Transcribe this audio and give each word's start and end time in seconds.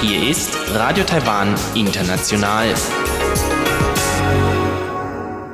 Hier 0.00 0.30
ist 0.30 0.50
Radio 0.72 1.04
Taiwan 1.04 1.54
International. 1.74 2.74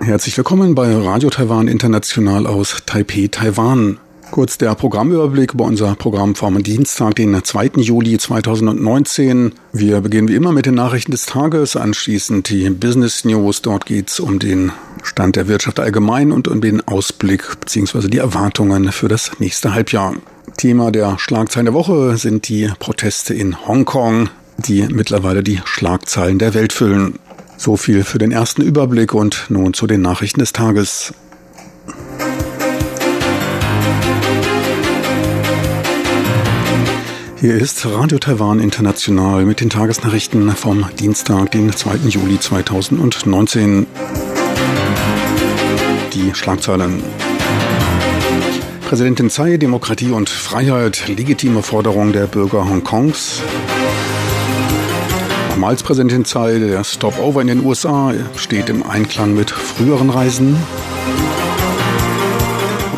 Herzlich 0.00 0.36
willkommen 0.36 0.74
bei 0.74 0.94
Radio 0.94 1.30
Taiwan 1.30 1.66
International 1.66 2.46
aus 2.46 2.82
Taipei, 2.86 3.28
Taiwan. 3.28 3.98
Kurz 4.34 4.58
der 4.58 4.74
Programmüberblick 4.74 5.54
über 5.54 5.62
unser 5.62 5.94
Programm 5.94 6.34
vom 6.34 6.60
Dienstag, 6.60 7.14
den 7.14 7.44
2. 7.44 7.70
Juli 7.76 8.18
2019. 8.18 9.52
Wir 9.72 10.00
beginnen 10.00 10.26
wie 10.26 10.34
immer 10.34 10.50
mit 10.50 10.66
den 10.66 10.74
Nachrichten 10.74 11.12
des 11.12 11.26
Tages, 11.26 11.76
anschließend 11.76 12.48
die 12.48 12.68
Business 12.70 13.24
News. 13.24 13.62
Dort 13.62 13.86
geht 13.86 14.08
es 14.08 14.18
um 14.18 14.40
den 14.40 14.72
Stand 15.04 15.36
der 15.36 15.46
Wirtschaft 15.46 15.78
allgemein 15.78 16.32
und 16.32 16.48
um 16.48 16.60
den 16.60 16.80
Ausblick 16.80 17.44
bzw. 17.60 18.08
die 18.08 18.18
Erwartungen 18.18 18.90
für 18.90 19.06
das 19.06 19.30
nächste 19.38 19.72
Halbjahr. 19.72 20.14
Thema 20.56 20.90
der 20.90 21.16
Schlagzeilen 21.20 21.66
der 21.66 21.74
Woche 21.74 22.16
sind 22.16 22.48
die 22.48 22.68
Proteste 22.80 23.34
in 23.34 23.68
Hongkong, 23.68 24.30
die 24.58 24.82
mittlerweile 24.88 25.44
die 25.44 25.60
Schlagzeilen 25.64 26.40
der 26.40 26.54
Welt 26.54 26.72
füllen. 26.72 27.20
So 27.56 27.76
viel 27.76 28.02
für 28.02 28.18
den 28.18 28.32
ersten 28.32 28.62
Überblick 28.62 29.14
und 29.14 29.46
nun 29.48 29.74
zu 29.74 29.86
den 29.86 30.02
Nachrichten 30.02 30.40
des 30.40 30.52
Tages. 30.52 31.14
Hier 37.44 37.56
ist 37.56 37.84
Radio 37.84 38.18
Taiwan 38.18 38.58
International 38.58 39.44
mit 39.44 39.60
den 39.60 39.68
Tagesnachrichten 39.68 40.50
vom 40.52 40.86
Dienstag, 40.98 41.50
den 41.50 41.70
2. 41.70 42.08
Juli 42.08 42.40
2019. 42.40 43.86
Die 46.14 46.34
Schlagzeilen. 46.34 47.02
Präsidentin 48.88 49.28
Tsai, 49.28 49.58
Demokratie 49.58 50.10
und 50.10 50.30
Freiheit, 50.30 51.06
legitime 51.06 51.62
Forderung 51.62 52.14
der 52.14 52.28
Bürger 52.28 52.66
Hongkongs. 52.66 53.42
Nochmals 55.50 55.82
Präsidentin 55.82 56.24
Tsai, 56.24 56.58
der 56.60 56.82
Stopover 56.82 57.42
in 57.42 57.48
den 57.48 57.62
USA 57.62 58.14
steht 58.36 58.70
im 58.70 58.82
Einklang 58.82 59.34
mit 59.34 59.50
früheren 59.50 60.08
Reisen. 60.08 60.56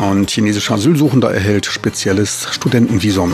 Und 0.09 0.31
chinesischer 0.31 0.75
Asylsuchender 0.75 1.33
erhält 1.33 1.65
spezielles 1.65 2.47
Studentenvisum. 2.51 3.33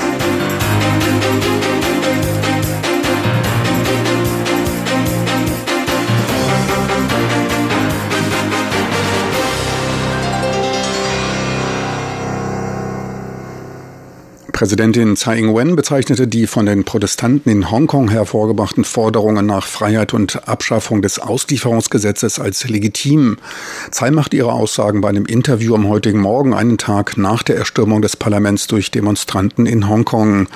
Präsidentin 14.61 15.15
Tsai 15.15 15.39
Ing-wen 15.39 15.75
bezeichnete 15.75 16.27
die 16.27 16.45
von 16.45 16.67
den 16.67 16.83
Protestanten 16.83 17.49
in 17.49 17.71
Hongkong 17.71 18.11
hervorgebrachten 18.11 18.83
Forderungen 18.83 19.47
nach 19.47 19.65
Freiheit 19.65 20.13
und 20.13 20.47
Abschaffung 20.47 21.01
des 21.01 21.17
Auslieferungsgesetzes 21.17 22.37
als 22.37 22.69
legitim. 22.69 23.39
Tsai 23.89 24.11
machte 24.11 24.37
ihre 24.37 24.53
Aussagen 24.53 25.01
bei 25.01 25.09
einem 25.09 25.25
Interview 25.25 25.73
am 25.73 25.89
heutigen 25.89 26.19
Morgen, 26.19 26.53
einen 26.53 26.77
Tag 26.77 27.17
nach 27.17 27.41
der 27.41 27.55
Erstürmung 27.55 28.03
des 28.03 28.15
Parlaments 28.15 28.67
durch 28.67 28.91
Demonstranten 28.91 29.65
in 29.65 29.89
Hongkong. 29.89 30.47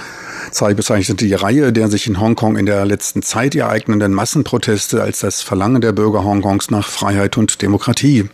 Tsai 0.52 0.76
bezeichnete 0.76 1.26
die 1.26 1.34
Reihe 1.34 1.74
der 1.74 1.88
sich 1.88 2.06
in 2.06 2.20
Hongkong 2.20 2.58
in 2.58 2.68
der 2.68 2.86
letzten 2.86 3.24
Zeit 3.24 3.56
ereignenden 3.56 4.14
Massenproteste 4.14 5.02
als 5.02 5.22
das 5.22 5.42
Verlangen 5.42 5.82
der 5.82 5.94
Bürger 5.94 6.24
Hongkongs 6.24 6.70
nach 6.70 6.90
Freiheit 6.90 7.38
und 7.38 7.60
Demokratie. 7.64 8.30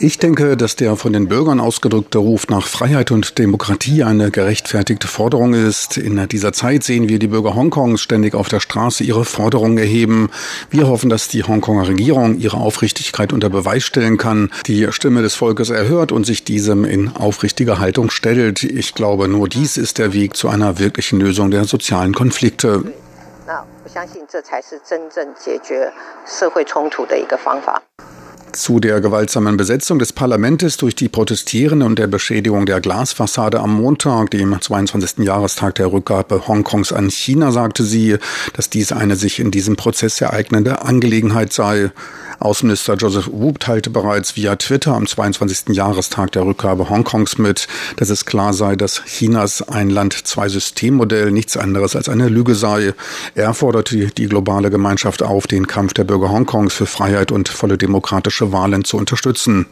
Ich 0.00 0.18
denke, 0.18 0.56
dass 0.56 0.76
der 0.76 0.94
von 0.94 1.12
den 1.12 1.26
Bürgern 1.26 1.58
ausgedrückte 1.58 2.18
Ruf 2.18 2.46
nach 2.46 2.68
Freiheit 2.68 3.10
und 3.10 3.36
Demokratie 3.36 4.04
eine 4.04 4.30
gerechtfertigte 4.30 5.08
Forderung 5.08 5.54
ist. 5.54 5.96
In 5.96 6.24
dieser 6.28 6.52
Zeit 6.52 6.84
sehen 6.84 7.08
wir 7.08 7.18
die 7.18 7.26
Bürger 7.26 7.56
Hongkongs 7.56 8.00
ständig 8.00 8.36
auf 8.36 8.48
der 8.48 8.60
Straße 8.60 9.02
ihre 9.02 9.24
Forderungen 9.24 9.76
erheben. 9.76 10.30
Wir 10.70 10.86
hoffen, 10.86 11.10
dass 11.10 11.26
die 11.26 11.42
Hongkonger 11.42 11.88
Regierung 11.88 12.38
ihre 12.38 12.58
Aufrichtigkeit 12.58 13.32
unter 13.32 13.50
Beweis 13.50 13.82
stellen 13.82 14.18
kann, 14.18 14.52
die 14.66 14.86
Stimme 14.92 15.22
des 15.22 15.34
Volkes 15.34 15.70
erhört 15.70 16.12
und 16.12 16.24
sich 16.24 16.44
diesem 16.44 16.84
in 16.84 17.16
aufrichtiger 17.16 17.80
Haltung 17.80 18.10
stellt. 18.10 18.62
Ich 18.62 18.94
glaube, 18.94 19.26
nur 19.26 19.48
dies 19.48 19.76
ist 19.76 19.98
der 19.98 20.12
Weg 20.12 20.36
zu 20.36 20.48
einer 20.48 20.78
wirklichen 20.78 21.18
Lösung 21.18 21.50
der 21.50 21.64
sozialen 21.64 22.14
Konflikte. 22.14 22.84
Zu 28.52 28.80
der 28.80 29.00
gewaltsamen 29.00 29.56
Besetzung 29.56 29.98
des 29.98 30.12
Parlamentes 30.12 30.76
durch 30.76 30.94
die 30.94 31.08
Protestierenden 31.08 31.86
und 31.86 31.98
der 31.98 32.06
Beschädigung 32.06 32.66
der 32.66 32.80
Glasfassade 32.80 33.60
am 33.60 33.74
Montag, 33.74 34.30
dem 34.30 34.60
22. 34.60 35.24
Jahrestag 35.24 35.74
der 35.76 35.92
Rückgabe 35.92 36.48
Hongkongs 36.48 36.92
an 36.92 37.10
China, 37.10 37.52
sagte 37.52 37.84
sie, 37.84 38.16
dass 38.54 38.70
dies 38.70 38.92
eine 38.92 39.16
sich 39.16 39.38
in 39.38 39.50
diesem 39.50 39.76
Prozess 39.76 40.20
ereignende 40.20 40.82
Angelegenheit 40.82 41.52
sei. 41.52 41.90
Außenminister 42.40 42.94
Joseph 42.94 43.28
Wu 43.32 43.52
teilte 43.52 43.90
bereits 43.90 44.36
via 44.36 44.56
Twitter 44.56 44.94
am 44.94 45.06
22. 45.06 45.74
Jahrestag 45.74 46.32
der 46.32 46.44
Rückgabe 46.44 46.88
Hongkongs 46.88 47.38
mit, 47.38 47.66
dass 47.96 48.10
es 48.10 48.26
klar 48.26 48.52
sei, 48.52 48.76
dass 48.76 49.02
Chinas 49.04 49.62
ein 49.62 49.90
Land-Zwei-System-Modell 49.90 51.30
nichts 51.30 51.56
anderes 51.56 51.96
als 51.96 52.08
eine 52.08 52.28
Lüge 52.28 52.54
sei. 52.54 52.94
Er 53.34 53.54
forderte 53.54 54.08
die 54.08 54.26
globale 54.26 54.70
Gemeinschaft 54.70 55.22
auf, 55.22 55.46
den 55.46 55.66
Kampf 55.66 55.94
der 55.94 56.04
Bürger 56.04 56.30
Hongkongs 56.30 56.74
für 56.74 56.86
Freiheit 56.86 57.32
und 57.32 57.48
volle 57.48 57.78
demokratische 57.78 58.52
Wahlen 58.52 58.84
zu 58.84 58.96
unterstützen. 58.96 59.66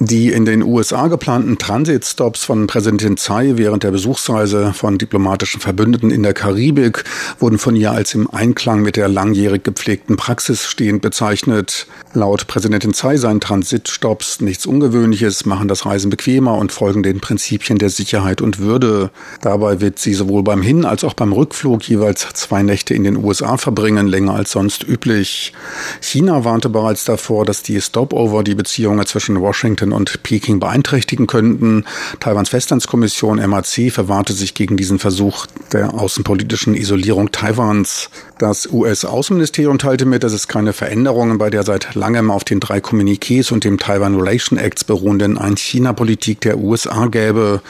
Die 0.00 0.30
in 0.30 0.44
den 0.44 0.62
USA 0.62 1.08
geplanten 1.08 1.58
Transitstops 1.58 2.44
von 2.44 2.68
Präsidentin 2.68 3.16
Tsai 3.16 3.54
während 3.56 3.82
der 3.82 3.90
Besuchsreise 3.90 4.72
von 4.72 4.96
diplomatischen 4.96 5.60
Verbündeten 5.60 6.12
in 6.12 6.22
der 6.22 6.34
Karibik 6.34 7.02
wurden 7.40 7.58
von 7.58 7.74
ihr 7.74 7.90
als 7.90 8.14
im 8.14 8.30
Einklang 8.30 8.82
mit 8.82 8.94
der 8.94 9.08
langjährig 9.08 9.64
gepflegten 9.64 10.16
Praxis 10.16 10.66
stehend 10.66 11.02
bezeichnet. 11.02 11.88
Laut 12.14 12.46
Präsidentin 12.46 12.94
Tsai 12.94 13.16
seien 13.16 13.40
Transitstops 13.40 14.40
nichts 14.40 14.66
Ungewöhnliches, 14.66 15.46
machen 15.46 15.66
das 15.66 15.84
Reisen 15.84 16.10
bequemer 16.10 16.56
und 16.58 16.70
folgen 16.70 17.02
den 17.02 17.18
Prinzipien 17.18 17.78
der 17.78 17.90
Sicherheit 17.90 18.40
und 18.40 18.60
Würde. 18.60 19.10
Dabei 19.40 19.80
wird 19.80 19.98
sie 19.98 20.14
sowohl 20.14 20.44
beim 20.44 20.62
Hin- 20.62 20.84
als 20.84 21.02
auch 21.02 21.14
beim 21.14 21.32
Rückflug 21.32 21.82
jeweils 21.88 22.20
zwei 22.34 22.62
Nächte 22.62 22.94
in 22.94 23.02
den 23.02 23.16
USA 23.16 23.56
verbringen, 23.56 24.06
länger 24.06 24.34
als 24.34 24.52
sonst 24.52 24.86
üblich. 24.86 25.52
China 26.00 26.44
warnte 26.44 26.68
bereits 26.68 27.04
davor, 27.04 27.44
dass 27.44 27.64
die 27.64 27.80
Stopover 27.80 28.44
die 28.44 28.54
Beziehungen 28.54 29.04
zwischen 29.04 29.40
Washington 29.40 29.87
Washington 29.88 29.92
und 29.92 30.22
Peking 30.22 30.60
beeinträchtigen 30.60 31.26
könnten. 31.26 31.84
Taiwans 32.20 32.48
Festlandskommission 32.48 33.38
MAC 33.48 33.90
verwahrte 33.90 34.32
sich 34.32 34.54
gegen 34.54 34.76
diesen 34.76 34.98
Versuch 34.98 35.46
der 35.72 35.94
außenpolitischen 35.94 36.74
Isolierung 36.74 37.32
Taiwans. 37.32 38.10
Das 38.38 38.68
US-Außenministerium 38.70 39.78
teilte 39.78 40.04
mit, 40.04 40.22
dass 40.22 40.32
es 40.32 40.48
keine 40.48 40.72
Veränderungen 40.72 41.38
bei 41.38 41.50
der 41.50 41.64
seit 41.64 41.94
langem 41.94 42.30
auf 42.30 42.44
den 42.44 42.60
drei 42.60 42.78
Kommuniqués 42.78 43.52
und 43.52 43.64
dem 43.64 43.78
Taiwan 43.78 44.16
Relation 44.16 44.58
Acts 44.58 44.84
beruhenden 44.84 45.38
Ein-China-Politik 45.38 46.40
der 46.40 46.58
USA 46.58 47.06
gäbe. 47.06 47.60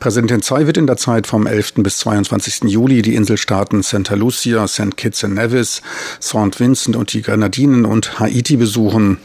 Präsidentin 0.00 0.42
Tsai 0.42 0.66
wird 0.66 0.76
in 0.76 0.86
der 0.86 0.96
Zeit 0.96 1.26
vom 1.26 1.46
11. 1.46 1.74
bis 1.78 1.98
22. 1.98 2.70
Juli 2.70 3.02
die 3.02 3.14
Inselstaaten 3.14 3.82
Santa 3.82 4.14
Lucia, 4.14 4.68
St. 4.68 4.96
Kitts 4.96 5.24
and 5.24 5.34
Nevis, 5.34 5.82
St. 6.22 6.58
Vincent 6.58 6.96
und 6.96 7.12
die 7.12 7.22
Grenadinen 7.22 7.84
und 7.84 8.20
Haiti 8.20 8.56
besuchen. 8.56 9.18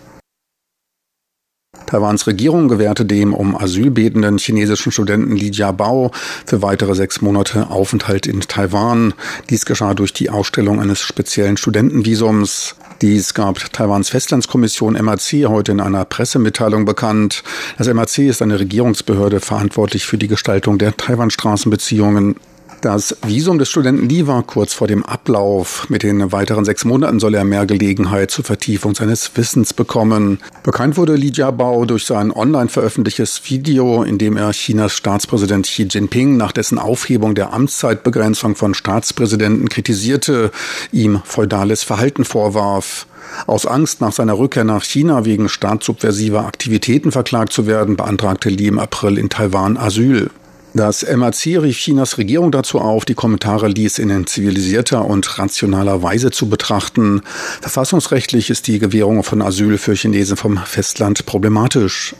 Taiwans 1.85 2.27
Regierung 2.27 2.67
gewährte 2.67 3.05
dem 3.05 3.33
um 3.33 3.55
Asyl 3.55 3.91
betenden 3.91 4.37
chinesischen 4.37 4.91
Studenten 4.91 5.35
Li 5.35 5.49
Jiabao 5.49 6.11
für 6.45 6.61
weitere 6.61 6.95
sechs 6.95 7.21
Monate 7.21 7.69
Aufenthalt 7.69 8.27
in 8.27 8.41
Taiwan. 8.41 9.13
Dies 9.49 9.65
geschah 9.65 9.93
durch 9.93 10.13
die 10.13 10.29
Ausstellung 10.29 10.79
eines 10.79 11.01
speziellen 11.01 11.57
Studentenvisums. 11.57 12.75
Dies 13.01 13.33
gab 13.33 13.71
Taiwans 13.71 14.09
Festlandskommission 14.09 14.93
MAC 14.93 15.47
heute 15.47 15.71
in 15.71 15.79
einer 15.79 16.05
Pressemitteilung 16.05 16.85
bekannt. 16.85 17.43
Das 17.77 17.87
MAC 17.87 18.19
ist 18.19 18.41
eine 18.41 18.59
Regierungsbehörde 18.59 19.39
verantwortlich 19.39 20.05
für 20.05 20.17
die 20.17 20.27
Gestaltung 20.27 20.77
der 20.77 20.97
Taiwan-Straßenbeziehungen. 20.97 22.35
Das 22.81 23.17
Visum 23.27 23.59
des 23.59 23.69
Studenten 23.69 24.07
Li 24.07 24.25
war 24.25 24.41
kurz 24.41 24.73
vor 24.73 24.87
dem 24.87 25.05
Ablauf. 25.05 25.89
Mit 25.89 26.01
den 26.01 26.31
weiteren 26.31 26.63
sechs 26.63 26.85
Monaten 26.85 27.19
soll 27.19 27.35
er 27.35 27.43
mehr 27.43 27.65
Gelegenheit 27.65 28.31
zur 28.31 28.45
Vertiefung 28.45 28.95
seines 28.95 29.35
Wissens 29.35 29.73
bekommen. 29.73 30.39
Bekannt 30.63 30.95
wurde 30.95 31.15
Li 31.15 31.29
Jiabao 31.33 31.83
durch 31.83 32.05
sein 32.05 32.31
online 32.31 32.69
veröffentlichtes 32.69 33.41
Video, 33.49 34.03
in 34.03 34.17
dem 34.17 34.37
er 34.37 34.51
Chinas 34.51 34.93
Staatspräsident 34.93 35.65
Xi 35.65 35.87
Jinping 35.89 36.37
nach 36.37 36.53
dessen 36.53 36.79
Aufhebung 36.79 37.35
der 37.35 37.51
Amtszeitbegrenzung 37.51 38.55
von 38.55 38.73
Staatspräsidenten 38.73 39.67
kritisierte, 39.67 40.49
ihm 40.93 41.21
feudales 41.25 41.83
Verhalten 41.83 42.23
vorwarf. 42.23 43.07
Aus 43.45 43.65
Angst, 43.65 43.99
nach 43.99 44.13
seiner 44.13 44.37
Rückkehr 44.37 44.63
nach 44.63 44.85
China 44.85 45.25
wegen 45.25 45.49
staatssubversiver 45.49 46.45
Aktivitäten 46.45 47.11
verklagt 47.11 47.51
zu 47.51 47.67
werden, 47.67 47.97
beantragte 47.97 48.47
Li 48.47 48.67
im 48.67 48.79
April 48.79 49.17
in 49.17 49.27
Taiwan 49.27 49.75
Asyl. 49.75 50.29
Das 50.73 51.03
MAC 51.03 51.45
rief 51.45 51.79
Chinas 51.79 52.19
Regierung 52.19 52.51
dazu 52.51 52.79
auf, 52.79 53.03
die 53.03 53.15
Kommentare 53.15 53.67
Lies 53.67 53.97
in 53.97 54.27
zivilisierter 54.27 55.03
und 55.05 55.39
rationaler 55.39 56.03
Weise 56.03 56.29
zu 56.29 56.47
betrachten. 56.47 57.21
Verfassungsrechtlich 57.61 58.51
ist 58.51 58.67
die 58.67 58.77
Gewährung 58.77 59.23
von 59.23 59.41
Asyl 59.41 59.79
für 59.79 59.93
Chinesen 59.95 60.37
vom 60.37 60.57
Festland 60.57 61.25
problematisch. 61.25 62.15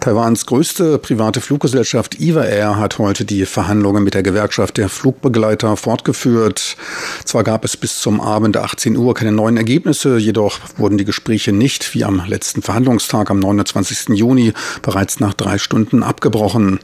Taiwans 0.00 0.46
größte 0.46 0.98
private 0.98 1.40
Fluggesellschaft 1.40 2.20
Eva 2.20 2.44
Air 2.44 2.76
hat 2.76 2.98
heute 2.98 3.24
die 3.24 3.44
Verhandlungen 3.46 4.04
mit 4.04 4.14
der 4.14 4.22
Gewerkschaft 4.22 4.76
der 4.76 4.88
Flugbegleiter 4.88 5.76
fortgeführt. 5.76 6.76
Zwar 7.24 7.42
gab 7.42 7.64
es 7.64 7.76
bis 7.76 8.00
zum 8.00 8.20
Abend 8.20 8.56
18 8.56 8.96
Uhr 8.96 9.14
keine 9.14 9.32
neuen 9.32 9.56
Ergebnisse, 9.56 10.16
jedoch 10.18 10.60
wurden 10.76 10.98
die 10.98 11.04
Gespräche 11.04 11.52
nicht 11.52 11.94
wie 11.94 12.04
am 12.04 12.22
letzten 12.26 12.62
Verhandlungstag 12.62 13.30
am 13.30 13.40
29. 13.40 14.10
Juni 14.16 14.52
bereits 14.82 15.18
nach 15.18 15.34
drei 15.34 15.58
Stunden 15.58 16.02
abgebrochen. 16.02 16.78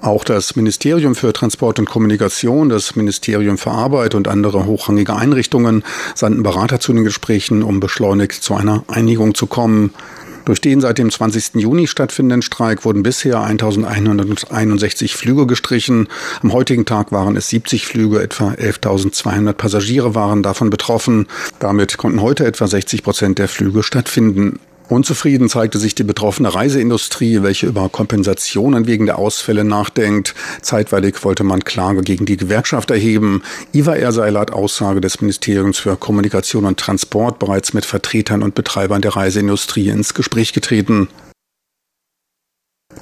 Auch 0.00 0.24
das 0.24 0.56
Ministerium 0.56 1.14
für 1.14 1.32
Transport 1.32 1.78
und 1.78 1.88
Kommunikation, 1.88 2.68
das 2.68 2.96
Ministerium 2.96 3.58
für 3.58 3.70
Arbeit 3.70 4.14
und 4.14 4.28
andere 4.28 4.66
hochrangige 4.66 5.14
Einrichtungen 5.16 5.84
sandten 6.14 6.42
Berater 6.42 6.80
zu 6.80 6.92
den 6.92 7.04
Gesprächen, 7.04 7.62
um 7.62 7.80
beschleunigt 7.80 8.32
zu 8.32 8.54
einer 8.54 8.84
Einigung 8.88 9.34
zu 9.34 9.46
kommen. 9.46 9.92
Durch 10.46 10.60
den 10.60 10.80
seit 10.80 10.98
dem 10.98 11.10
20. 11.10 11.56
Juni 11.56 11.88
stattfindenden 11.88 12.40
Streik 12.40 12.84
wurden 12.84 13.02
bisher 13.02 13.42
1161 13.42 15.16
Flüge 15.16 15.44
gestrichen. 15.44 16.06
Am 16.40 16.52
heutigen 16.52 16.84
Tag 16.84 17.10
waren 17.10 17.36
es 17.36 17.48
70 17.48 17.84
Flüge, 17.84 18.22
etwa 18.22 18.50
11.200 18.50 19.52
Passagiere 19.54 20.14
waren 20.14 20.44
davon 20.44 20.70
betroffen. 20.70 21.26
Damit 21.58 21.96
konnten 21.96 22.22
heute 22.22 22.46
etwa 22.46 22.68
60 22.68 23.02
Prozent 23.02 23.40
der 23.40 23.48
Flüge 23.48 23.82
stattfinden. 23.82 24.60
Unzufrieden 24.88 25.48
zeigte 25.48 25.78
sich 25.78 25.96
die 25.96 26.04
betroffene 26.04 26.54
Reiseindustrie, 26.54 27.42
welche 27.42 27.66
über 27.66 27.88
Kompensationen 27.88 28.86
wegen 28.86 29.06
der 29.06 29.18
Ausfälle 29.18 29.64
nachdenkt. 29.64 30.34
Zeitweilig 30.62 31.24
wollte 31.24 31.42
man 31.42 31.64
Klage 31.64 32.02
gegen 32.02 32.24
die 32.24 32.36
Gewerkschaft 32.36 32.92
erheben. 32.92 33.42
Iva 33.72 34.12
sei 34.12 34.30
laut 34.30 34.52
Aussage 34.52 35.00
des 35.00 35.20
Ministeriums 35.20 35.78
für 35.78 35.96
Kommunikation 35.96 36.64
und 36.64 36.78
Transport 36.78 37.40
bereits 37.40 37.72
mit 37.74 37.84
Vertretern 37.84 38.44
und 38.44 38.54
Betreibern 38.54 39.02
der 39.02 39.16
Reiseindustrie 39.16 39.88
ins 39.88 40.14
Gespräch 40.14 40.52
getreten. 40.52 41.08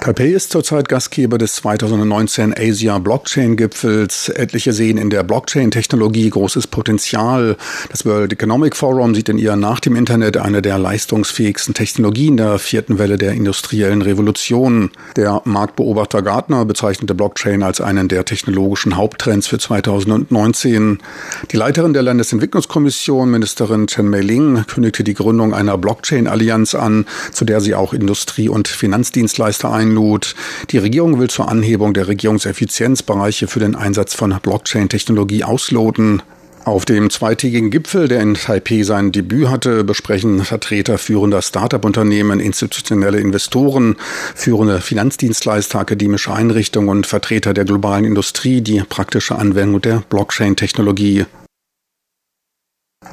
Taipei 0.01 0.27
ist 0.27 0.51
zurzeit 0.51 0.89
Gastgeber 0.89 1.39
des 1.39 1.55
2019 1.55 2.55
Asia 2.59 2.99
Blockchain 2.99 3.57
Gipfels. 3.57 4.29
Etliche 4.29 4.73
sehen 4.75 4.99
in 4.99 5.09
der 5.09 5.23
Blockchain-Technologie 5.23 6.29
großes 6.29 6.67
Potenzial. 6.67 7.57
Das 7.91 8.05
World 8.05 8.33
Economic 8.33 8.77
Forum 8.77 9.15
sieht 9.15 9.31
in 9.31 9.39
ihr 9.39 9.57
nach 9.57 9.81
dem 9.81 9.97
Internet 9.97 10.37
eine 10.37 10.61
der 10.61 10.79
leistungsfähigsten 10.79 11.73
Technologien 11.73 12.37
der 12.37 12.59
vierten 12.59 12.99
Welle 12.99 13.17
der 13.17 13.33
industriellen 13.33 14.03
Revolution. 14.03 14.91
Der 15.17 15.41
Marktbeobachter 15.45 16.21
Gartner 16.21 16.67
bezeichnete 16.67 17.15
Blockchain 17.15 17.63
als 17.63 17.81
einen 17.81 18.09
der 18.09 18.27
technologischen 18.27 18.97
Haupttrends 18.97 19.47
für 19.47 19.59
2019. 19.59 20.99
Die 21.51 21.57
Leiterin 21.57 21.95
der 21.95 22.03
Landesentwicklungskommission, 22.03 23.31
Ministerin 23.31 23.87
Chen 23.87 24.11
Mei-Ling, 24.11 24.65
kündigte 24.67 25.03
die 25.03 25.15
Gründung 25.15 25.55
einer 25.55 25.79
Blockchain-Allianz 25.79 26.75
an, 26.75 27.07
zu 27.33 27.47
der 27.47 27.63
sie 27.63 27.75
auch 27.75 27.95
Industrie- 27.95 28.51
und 28.51 28.69
Finanzdienstleister 28.69 29.73
ein 29.73 29.84
einlud. 29.85 30.35
Die 30.71 30.79
Regierung 30.79 31.19
will 31.19 31.29
zur 31.29 31.49
Anhebung 31.49 31.95
der 31.95 32.09
Regierungseffizienz 32.09 33.03
Bereiche 33.03 33.47
für 33.47 33.61
den 33.61 33.77
Einsatz 33.77 34.15
von 34.15 34.35
Blockchain-Technologie 34.43 35.45
ausloten. 35.45 36.23
Auf 36.65 36.87
dem 36.87 37.11
zweitägigen 37.11 37.71
Gipfel, 37.71 38.09
der 38.09 38.23
in 38.23 38.35
Taipei 38.35 38.85
sein 38.85 39.13
Debüt 39.13 39.49
hatte, 39.49 39.85
besprechen 39.85 40.43
Vertreter 40.45 40.97
führender 40.97 41.43
Start-up-Unternehmen, 41.43 42.41
institutionelle 42.41 43.21
Investoren, 43.21 43.97
führende 44.35 44.81
Finanzdienstleister, 44.81 45.81
akademische 45.81 46.33
Einrichtungen 46.33 46.89
und 46.89 47.07
Vertreter 47.07 47.53
der 47.53 47.67
globalen 47.67 48.07
Industrie 48.07 48.63
die 48.63 48.81
praktische 48.81 49.37
Anwendung 49.37 49.83
der 49.83 50.03
Blockchain-Technologie. 50.09 51.27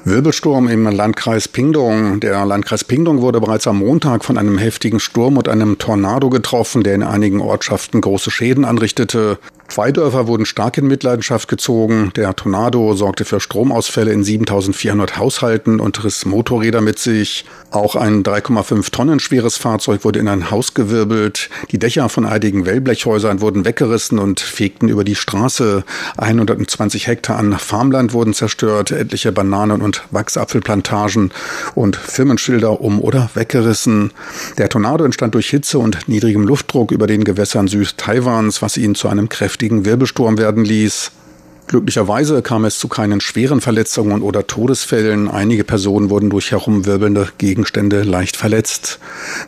Wirbelsturm 0.03 0.67
im 0.67 0.87
Landkreis 0.87 1.47
Pingdong. 1.47 2.19
Der 2.19 2.45
Landkreis 2.45 2.83
Pingdong 2.83 3.21
wurde 3.21 3.39
bereits 3.39 3.67
am 3.67 3.77
Montag 3.77 4.25
von 4.25 4.37
einem 4.37 4.57
heftigen 4.57 4.99
Sturm 4.99 5.37
und 5.37 5.47
einem 5.47 5.77
Tornado 5.77 6.29
getroffen, 6.29 6.83
der 6.83 6.95
in 6.95 7.03
einigen 7.03 7.39
Ortschaften 7.39 8.01
große 8.01 8.31
Schäden 8.31 8.65
anrichtete. 8.65 9.37
Zwei 9.71 9.93
Dörfer 9.93 10.27
wurden 10.27 10.45
stark 10.45 10.77
in 10.77 10.87
Mitleidenschaft 10.87 11.47
gezogen. 11.47 12.11
Der 12.17 12.35
Tornado 12.35 12.93
sorgte 12.93 13.23
für 13.23 13.39
Stromausfälle 13.39 14.11
in 14.11 14.21
7400 14.21 15.15
Haushalten 15.15 15.79
und 15.79 16.03
riss 16.03 16.25
Motorräder 16.25 16.81
mit 16.81 16.99
sich. 16.99 17.45
Auch 17.69 17.95
ein 17.95 18.21
3,5 18.21 18.91
Tonnen 18.91 19.21
schweres 19.21 19.55
Fahrzeug 19.55 20.03
wurde 20.03 20.19
in 20.19 20.27
ein 20.27 20.51
Haus 20.51 20.73
gewirbelt. 20.73 21.49
Die 21.71 21.79
Dächer 21.79 22.09
von 22.09 22.25
einigen 22.25 22.65
Wellblechhäusern 22.65 23.39
wurden 23.39 23.63
weggerissen 23.63 24.19
und 24.19 24.41
fegten 24.41 24.89
über 24.89 25.05
die 25.05 25.15
Straße. 25.15 25.85
120 26.17 27.07
Hektar 27.07 27.37
an 27.37 27.57
Farmland 27.57 28.11
wurden 28.11 28.33
zerstört, 28.33 28.91
etliche 28.91 29.31
Bananen- 29.31 29.81
und 29.81 30.03
Wachsapfelplantagen 30.11 31.31
und 31.75 31.95
Firmenschilder 31.95 32.81
um 32.81 32.99
oder 32.99 33.29
weggerissen. 33.35 34.11
Der 34.57 34.67
Tornado 34.67 35.05
entstand 35.05 35.33
durch 35.33 35.49
Hitze 35.49 35.79
und 35.79 36.09
niedrigem 36.09 36.45
Luftdruck 36.45 36.91
über 36.91 37.07
den 37.07 37.23
Gewässern 37.23 37.69
Süd-Taiwans, 37.69 38.61
was 38.61 38.75
ihn 38.75 38.95
zu 38.95 39.07
einem 39.07 39.29
kräftigen 39.29 39.60
heftigen 39.61 39.85
Wirbelsturm 39.85 40.39
werden 40.39 40.65
ließ. 40.65 41.11
Glücklicherweise 41.67 42.41
kam 42.41 42.65
es 42.65 42.79
zu 42.79 42.87
keinen 42.87 43.21
schweren 43.21 43.61
Verletzungen 43.61 44.23
oder 44.23 44.47
Todesfällen. 44.47 45.29
Einige 45.29 45.63
Personen 45.63 46.09
wurden 46.09 46.31
durch 46.31 46.49
herumwirbelnde 46.49 47.27
Gegenstände 47.37 48.01
leicht 48.01 48.37
verletzt. 48.37 48.97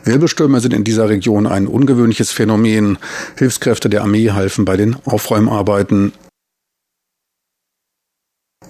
Wirbelstürme 0.04 0.60
sind 0.60 0.72
in 0.72 0.84
dieser 0.84 1.08
Region 1.08 1.48
ein 1.48 1.66
ungewöhnliches 1.66 2.30
Phänomen. 2.30 2.98
Hilfskräfte 3.36 3.88
der 3.88 4.02
Armee 4.02 4.30
halfen 4.30 4.64
bei 4.64 4.76
den 4.76 4.94
Aufräumarbeiten. 5.04 6.12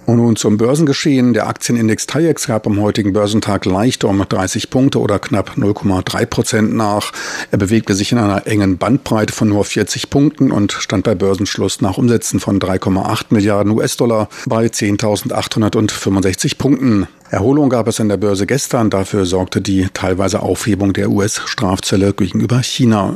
Und 0.05 0.17
nun 0.17 0.35
zum 0.35 0.57
Börsengeschehen. 0.57 1.33
Der 1.33 1.47
Aktienindex 1.47 2.05
TAIEX 2.05 2.47
gab 2.47 2.67
am 2.67 2.79
heutigen 2.79 3.11
Börsentag 3.11 3.65
leicht 3.65 4.03
um 4.03 4.23
30 4.27 4.69
Punkte 4.69 4.99
oder 4.99 5.17
knapp 5.17 5.53
0,3 5.57 6.25
Prozent 6.27 6.75
nach. 6.75 7.11
Er 7.49 7.57
bewegte 7.57 7.95
sich 7.95 8.11
in 8.11 8.19
einer 8.19 8.45
engen 8.45 8.77
Bandbreite 8.77 9.33
von 9.33 9.49
nur 9.49 9.65
40 9.65 10.11
Punkten 10.11 10.51
und 10.51 10.73
stand 10.73 11.05
bei 11.05 11.15
Börsenschluss 11.15 11.81
nach 11.81 11.97
Umsätzen 11.97 12.39
von 12.39 12.59
3,8 12.59 13.25
Milliarden 13.29 13.71
US-Dollar 13.71 14.29
bei 14.45 14.67
10.865 14.67 16.57
Punkten. 16.59 17.07
Erholung 17.31 17.69
gab 17.69 17.87
es 17.87 17.99
an 17.99 18.09
der 18.09 18.17
Börse 18.17 18.45
gestern. 18.45 18.91
Dafür 18.91 19.25
sorgte 19.25 19.59
die 19.59 19.87
teilweise 19.91 20.41
Aufhebung 20.41 20.93
der 20.93 21.09
US-Strafzölle 21.09 22.13
gegenüber 22.13 22.61
China. 22.61 23.15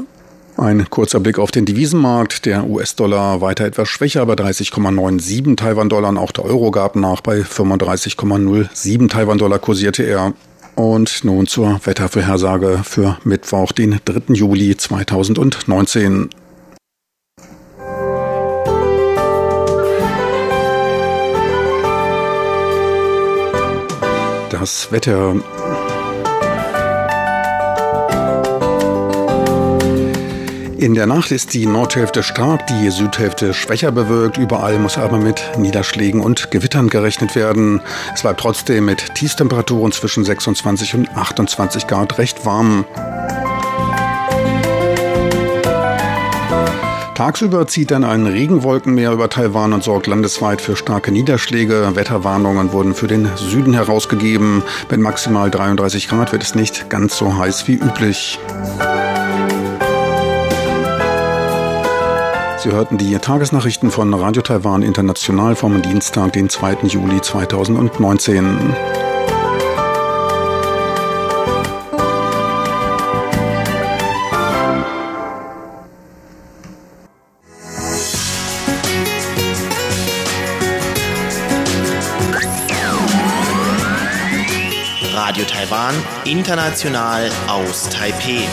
Ein 0.59 0.89
kurzer 0.89 1.21
Blick 1.21 1.39
auf 1.39 1.51
den 1.51 1.65
Devisenmarkt. 1.65 2.45
Der 2.45 2.69
US-Dollar 2.69 3.39
weiter 3.39 3.63
etwas 3.63 3.88
schwächer 3.88 4.25
bei 4.25 4.33
30,97 4.33 5.56
Taiwan-Dollar. 5.56 6.17
Auch 6.17 6.33
der 6.33 6.44
Euro 6.44 6.69
gab 6.69 6.97
nach 6.97 7.21
bei 7.21 7.39
35,07 7.39 9.07
Taiwan-Dollar 9.07 9.59
kursierte 9.59 10.04
er. 10.04 10.33
Und 10.75 11.23
nun 11.23 11.47
zur 11.47 11.80
Wettervorhersage 11.85 12.81
für 12.83 13.18
Mittwoch, 13.23 13.71
den 13.71 14.01
3. 14.04 14.33
Juli 14.33 14.75
2019. 14.75 16.30
Das 24.49 24.92
Wetter 24.92 25.35
In 30.80 30.94
der 30.94 31.07
Nacht 31.07 31.31
ist 31.31 31.54
die 31.54 31.66
Nordhälfte 31.66 32.24
stark, 32.24 32.66
die 32.68 32.90
Südhälfte 32.90 33.54
schwächer 33.54 33.92
bewölkt. 33.92 34.38
Überall 34.38 34.80
muss 34.80 34.98
aber 34.98 35.18
mit 35.18 35.44
Niederschlägen 35.57 36.21
und 36.21 36.52
Gewittern 36.52 36.88
gerechnet 36.88 37.36
werden. 37.36 37.81
Es 38.16 38.21
bleibt 38.21 38.40
trotzdem 38.40 38.86
mit 38.86 39.14
Tiefstemperaturen 39.14 39.92
zwischen 39.92 40.24
26 40.24 40.95
und 40.95 41.09
28 41.18 41.86
Grad 41.86 42.18
recht 42.18 42.45
warm. 42.45 42.86
Tagsüber 47.14 47.68
zieht 47.68 47.92
dann 47.92 48.06
ein 48.06 48.26
Regenwolkenmeer 48.26 49.12
über 49.12 49.30
Taiwan 49.30 49.74
und 49.74 49.83
sorgt 49.83 50.07
landesweit 50.07 50.62
für 50.62 50.78
starke 50.78 51.12
Niederschläge. 51.12 51.92
Wetterwarnungen 51.95 52.71
wurden 52.71 52.95
für 52.95 53.07
den 53.07 53.28
Süden 53.36 53.74
herausgegeben. 53.74 54.64
Mit 54.90 55.02
maximal 55.02 55.52
33 55.52 56.07
Grad 56.07 56.31
wird 56.31 56.44
es 56.44 56.56
nicht 56.56 56.90
ganz 56.90 57.18
so 57.18 57.38
heiß 57.38 57.68
wie 57.68 57.76
üblich. 57.76 58.40
Sie 62.61 62.73
hörten 62.73 62.97
die 62.97 63.18
Tagesnachrichten 63.18 63.89
von 63.89 64.13
Radio 64.13 64.42
Taiwan 64.42 64.81
International 64.81 65.56
vom 65.56 65.81
Dienstag, 65.81 66.33
den 66.33 66.49
2. 66.49 66.87
Juli 66.87 67.21
2019. 67.21 68.75
Radio 85.13 85.45
Taiwan, 85.45 85.95
international 86.25 87.31
aus 87.47 87.87
Taipeh. 87.87 88.44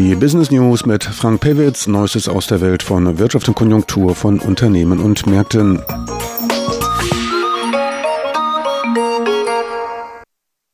Die 0.00 0.14
Business 0.14 0.50
News 0.50 0.86
mit 0.86 1.04
Frank 1.04 1.42
Pewitz, 1.42 1.86
Neuestes 1.86 2.26
aus 2.26 2.46
der 2.46 2.62
Welt 2.62 2.82
von 2.82 3.18
Wirtschaft 3.18 3.46
und 3.48 3.54
Konjunktur 3.54 4.14
von 4.14 4.40
Unternehmen 4.40 4.98
und 4.98 5.26
Märkten. 5.26 5.82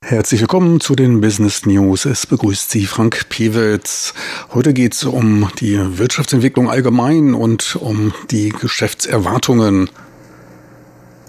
Herzlich 0.01 0.41
willkommen 0.43 0.79
zu 0.79 0.95
den 0.95 1.21
Business 1.21 1.67
News. 1.67 2.05
Es 2.05 2.25
begrüßt 2.25 2.71
Sie 2.71 2.87
Frank 2.87 3.29
Pewitz. 3.29 4.15
Heute 4.55 4.73
geht 4.73 4.95
es 4.95 5.03
um 5.03 5.51
die 5.59 5.77
Wirtschaftsentwicklung 5.99 6.71
allgemein 6.71 7.35
und 7.35 7.75
um 7.75 8.15
die 8.31 8.51
Geschäftserwartungen. 8.51 9.91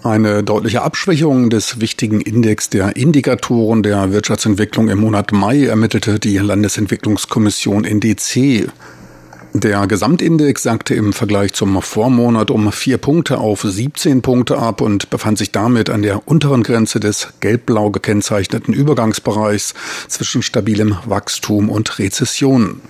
Eine 0.04 0.44
deutliche 0.44 0.82
Abschwächung 0.82 1.50
des 1.50 1.80
wichtigen 1.80 2.20
Index 2.20 2.70
der 2.70 2.94
Indikatoren 2.94 3.82
der 3.82 4.12
Wirtschaftsentwicklung 4.12 4.88
im 4.88 5.00
Monat 5.00 5.32
Mai 5.32 5.64
ermittelte 5.64 6.20
die 6.20 6.38
Landesentwicklungskommission 6.38 7.84
NDC. 7.84 8.70
Der 9.54 9.86
Gesamtindex 9.88 10.62
sagte 10.62 10.94
im 10.94 11.12
Vergleich 11.12 11.52
zum 11.52 11.82
Vormonat 11.82 12.52
um 12.52 12.70
vier 12.70 12.98
Punkte 12.98 13.38
auf 13.38 13.62
17 13.62 14.22
Punkte 14.22 14.58
ab 14.58 14.80
und 14.80 15.10
befand 15.10 15.36
sich 15.36 15.50
damit 15.50 15.90
an 15.90 16.02
der 16.02 16.28
unteren 16.28 16.62
Grenze 16.62 17.00
des 17.00 17.30
gelb-blau 17.40 17.90
gekennzeichneten 17.90 18.74
Übergangsbereichs 18.74 19.74
zwischen 20.06 20.42
stabilem 20.42 20.96
Wachstum 21.06 21.70
und 21.70 21.98
Rezession. 21.98 22.80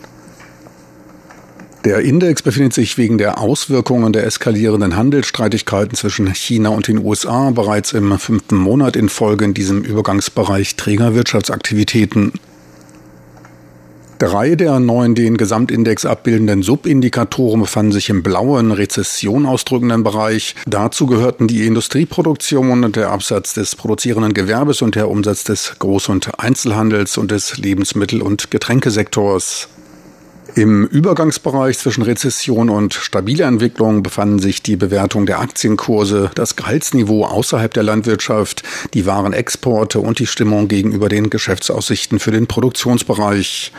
Der 1.85 2.01
Index 2.01 2.43
befindet 2.43 2.75
sich 2.75 2.99
wegen 2.99 3.19
der 3.19 3.39
Auswirkungen 3.39 4.13
der 4.13 4.27
eskalierenden 4.27 4.97
Handelsstreitigkeiten 4.97 5.95
zwischen 5.95 6.27
China 6.35 6.71
und 6.71 6.89
den 6.89 6.99
USA 7.05 7.51
bereits 7.51 7.93
im 7.93 8.19
fünften 8.19 8.57
Monat 8.57 8.97
in 8.97 9.09
Folge 9.09 9.45
in 9.45 9.55
diesem 9.55 9.83
Übergangsbereich 9.83 10.75
träger 10.75 11.15
Wirtschaftsaktivitäten. 11.15 12.33
Drei 14.19 14.57
der 14.57 14.81
neun 14.81 15.15
den 15.15 15.37
Gesamtindex 15.37 16.05
abbildenden 16.05 16.65
Subindikatoren 16.65 17.61
befanden 17.61 17.93
sich 17.93 18.11
im 18.11 18.25
blauen, 18.25 18.73
Rezession 18.73 19.47
ausdrückenden 19.47 20.03
Bereich. 20.03 20.57
Dazu 20.67 21.07
gehörten 21.07 21.47
die 21.47 21.65
Industrieproduktion, 21.65 22.91
der 22.91 23.13
Absatz 23.13 23.55
des 23.55 23.77
produzierenden 23.77 24.35
Gewerbes 24.35 24.83
und 24.83 24.97
der 24.97 25.09
Umsatz 25.09 25.45
des 25.45 25.77
Groß- 25.79 26.11
und 26.11 26.41
Einzelhandels 26.41 27.17
und 27.17 27.31
des 27.31 27.59
Lebensmittel- 27.59 28.21
und 28.21 28.51
Getränkesektors. 28.51 29.69
Im 30.55 30.87
Übergangsbereich 30.87 31.79
zwischen 31.79 32.03
Rezession 32.03 32.71
und 32.71 32.95
stabiler 32.95 33.47
Entwicklung 33.47 34.03
befanden 34.03 34.39
sich 34.39 34.63
die 34.63 34.77
Bewertung 34.77 35.27
der 35.27 35.41
Aktienkurse, 35.41 36.31
das 36.35 36.57
Gehaltsniveau 36.57 37.27
außerhalb 37.27 37.73
der 37.73 37.83
Landwirtschaft, 37.83 38.63
die 38.95 39.07
Warenexporte 39.07 40.01
und 40.01 40.19
die 40.19 40.27
Stimmung 40.27 40.67
gegenüber 40.67 41.09
den 41.09 41.31
Geschäftsaussichten 41.31 42.19
für 42.19 42.31
den 42.31 42.47
Produktionsbereich. 42.47 43.73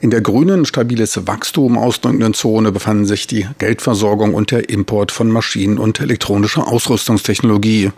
In 0.00 0.10
der 0.10 0.22
grünen, 0.22 0.64
stabiles 0.64 1.26
Wachstum 1.26 1.78
ausdrückenden 1.78 2.34
Zone 2.34 2.72
befanden 2.72 3.06
sich 3.06 3.26
die 3.26 3.46
Geldversorgung 3.58 4.34
und 4.34 4.50
der 4.50 4.68
Import 4.70 5.12
von 5.12 5.30
Maschinen 5.30 5.78
und 5.78 6.00
elektronischer 6.00 6.66
Ausrüstungstechnologie. 6.66 7.92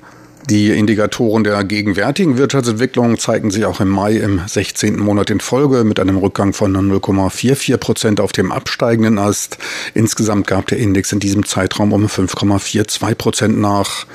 Die 0.50 0.70
Indikatoren 0.70 1.44
der 1.44 1.62
gegenwärtigen 1.62 2.38
Wirtschaftsentwicklung 2.38 3.18
zeigen 3.18 3.50
sich 3.50 3.66
auch 3.66 3.80
im 3.80 3.88
Mai 3.88 4.16
im 4.16 4.40
16. 4.46 4.96
Monat 4.96 5.28
in 5.28 5.40
Folge 5.40 5.84
mit 5.84 6.00
einem 6.00 6.16
Rückgang 6.16 6.54
von 6.54 6.74
0,44 6.74 7.76
Prozent 7.76 8.18
auf 8.18 8.32
dem 8.32 8.50
absteigenden 8.50 9.18
Ast. 9.18 9.58
Insgesamt 9.92 10.46
gab 10.46 10.66
der 10.68 10.78
Index 10.78 11.12
in 11.12 11.20
diesem 11.20 11.44
Zeitraum 11.44 11.92
um 11.92 12.06
5,42 12.06 13.14
Prozent 13.16 13.58
nach. 13.58 14.06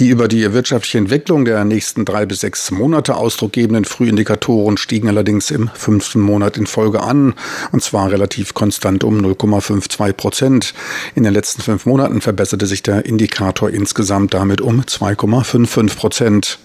Die 0.00 0.08
über 0.08 0.28
die 0.28 0.54
wirtschaftliche 0.54 0.96
Entwicklung 0.96 1.44
der 1.44 1.62
nächsten 1.66 2.06
drei 2.06 2.24
bis 2.24 2.40
sechs 2.40 2.70
Monate 2.70 3.16
Ausdruck 3.16 3.52
gebenden 3.52 3.84
Frühindikatoren 3.84 4.78
stiegen 4.78 5.08
allerdings 5.08 5.50
im 5.50 5.68
fünften 5.74 6.20
Monat 6.20 6.56
in 6.56 6.66
Folge 6.66 7.02
an, 7.02 7.34
und 7.70 7.82
zwar 7.82 8.10
relativ 8.10 8.54
konstant 8.54 9.04
um 9.04 9.18
0,52 9.18 10.12
Prozent. 10.14 10.74
In 11.14 11.24
den 11.24 11.34
letzten 11.34 11.60
fünf 11.60 11.84
Monaten 11.84 12.22
verbesserte 12.22 12.64
sich 12.66 12.82
der 12.82 13.04
Indikator 13.04 13.68
insgesamt 13.68 14.32
damit 14.32 14.62
um 14.62 14.80
2,55 14.80 15.94
Prozent. 15.94 16.58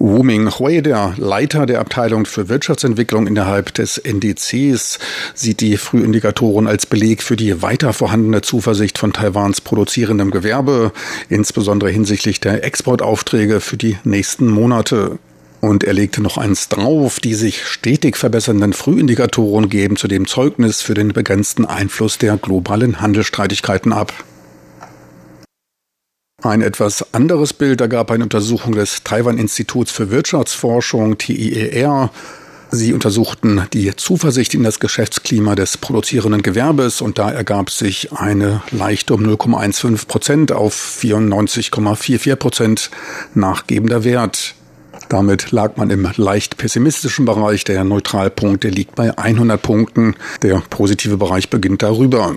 Wu 0.00 0.22
Ming-Hui, 0.22 0.80
der 0.80 1.14
Leiter 1.16 1.66
der 1.66 1.80
Abteilung 1.80 2.24
für 2.24 2.48
Wirtschaftsentwicklung 2.48 3.26
innerhalb 3.26 3.74
des 3.74 3.98
NDCs, 3.98 5.00
sieht 5.34 5.60
die 5.60 5.76
Frühindikatoren 5.76 6.68
als 6.68 6.86
Beleg 6.86 7.20
für 7.22 7.34
die 7.34 7.62
weiter 7.62 7.92
vorhandene 7.92 8.42
Zuversicht 8.42 8.96
von 8.96 9.12
Taiwans 9.12 9.60
produzierendem 9.60 10.30
Gewerbe, 10.30 10.92
insbesondere 11.28 11.90
hinsichtlich 11.90 12.38
der 12.38 12.62
Exportaufträge 12.62 13.60
für 13.60 13.76
die 13.76 13.98
nächsten 14.04 14.46
Monate. 14.46 15.18
Und 15.60 15.82
er 15.82 15.94
legte 15.94 16.22
noch 16.22 16.38
eins 16.38 16.68
drauf, 16.68 17.18
die 17.18 17.34
sich 17.34 17.66
stetig 17.66 18.16
verbessernden 18.16 18.74
Frühindikatoren 18.74 19.68
geben 19.68 19.96
zudem 19.96 20.28
Zeugnis 20.28 20.80
für 20.80 20.94
den 20.94 21.08
begrenzten 21.08 21.64
Einfluss 21.64 22.18
der 22.18 22.36
globalen 22.36 23.00
Handelsstreitigkeiten 23.00 23.92
ab. 23.92 24.12
Ein 26.40 26.62
etwas 26.62 27.12
anderes 27.14 27.52
Bild 27.52 27.80
ergab 27.80 28.12
eine 28.12 28.22
Untersuchung 28.22 28.72
des 28.72 29.02
Taiwan-Instituts 29.02 29.90
für 29.90 30.12
Wirtschaftsforschung, 30.12 31.18
TIER. 31.18 32.12
Sie 32.70 32.92
untersuchten 32.92 33.62
die 33.72 33.96
Zuversicht 33.96 34.54
in 34.54 34.62
das 34.62 34.78
Geschäftsklima 34.78 35.56
des 35.56 35.78
produzierenden 35.78 36.42
Gewerbes 36.42 37.00
und 37.00 37.18
da 37.18 37.28
ergab 37.28 37.70
sich 37.70 38.12
eine 38.12 38.62
leichte 38.70 39.14
um 39.14 39.24
0,15 39.24 40.06
Prozent 40.06 40.52
auf 40.52 41.00
94,44 41.02 42.36
Prozent 42.36 42.90
nachgebender 43.34 44.04
Wert. 44.04 44.54
Damit 45.08 45.50
lag 45.50 45.76
man 45.76 45.90
im 45.90 46.08
leicht 46.14 46.56
pessimistischen 46.56 47.24
Bereich. 47.24 47.64
Der 47.64 47.82
Neutralpunkt 47.82 48.62
der 48.62 48.70
liegt 48.70 48.94
bei 48.94 49.18
100 49.18 49.60
Punkten. 49.60 50.14
Der 50.42 50.62
positive 50.70 51.16
Bereich 51.16 51.50
beginnt 51.50 51.82
darüber. 51.82 52.36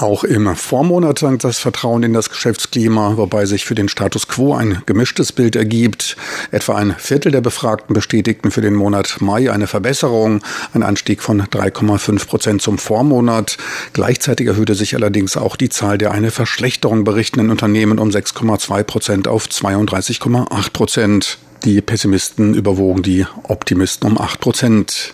Auch 0.00 0.24
im 0.24 0.56
Vormonat 0.56 1.18
sank 1.18 1.40
das 1.40 1.58
Vertrauen 1.58 2.02
in 2.02 2.14
das 2.14 2.30
Geschäftsklima, 2.30 3.18
wobei 3.18 3.44
sich 3.44 3.66
für 3.66 3.74
den 3.74 3.90
Status 3.90 4.28
quo 4.28 4.54
ein 4.54 4.80
gemischtes 4.86 5.30
Bild 5.30 5.56
ergibt. 5.56 6.16
Etwa 6.50 6.76
ein 6.76 6.94
Viertel 6.96 7.32
der 7.32 7.42
Befragten 7.42 7.92
bestätigten 7.92 8.50
für 8.50 8.62
den 8.62 8.74
Monat 8.74 9.18
Mai 9.20 9.52
eine 9.52 9.66
Verbesserung, 9.66 10.40
ein 10.72 10.82
Anstieg 10.82 11.20
von 11.20 11.42
3,5 11.42 12.26
Prozent 12.26 12.62
zum 12.62 12.78
Vormonat. 12.78 13.58
Gleichzeitig 13.92 14.46
erhöhte 14.46 14.74
sich 14.74 14.94
allerdings 14.94 15.36
auch 15.36 15.54
die 15.54 15.68
Zahl 15.68 15.98
der 15.98 16.12
eine 16.12 16.30
Verschlechterung 16.30 17.04
berichtenden 17.04 17.50
Unternehmen 17.50 17.98
um 17.98 18.08
6,2 18.08 18.82
Prozent 18.84 19.28
auf 19.28 19.48
32,8 19.48 20.72
Prozent. 20.72 21.38
Die 21.66 21.82
Pessimisten 21.82 22.54
überwogen 22.54 23.02
die 23.02 23.26
Optimisten 23.42 24.10
um 24.10 24.18
8 24.18 24.40
Prozent. 24.40 25.12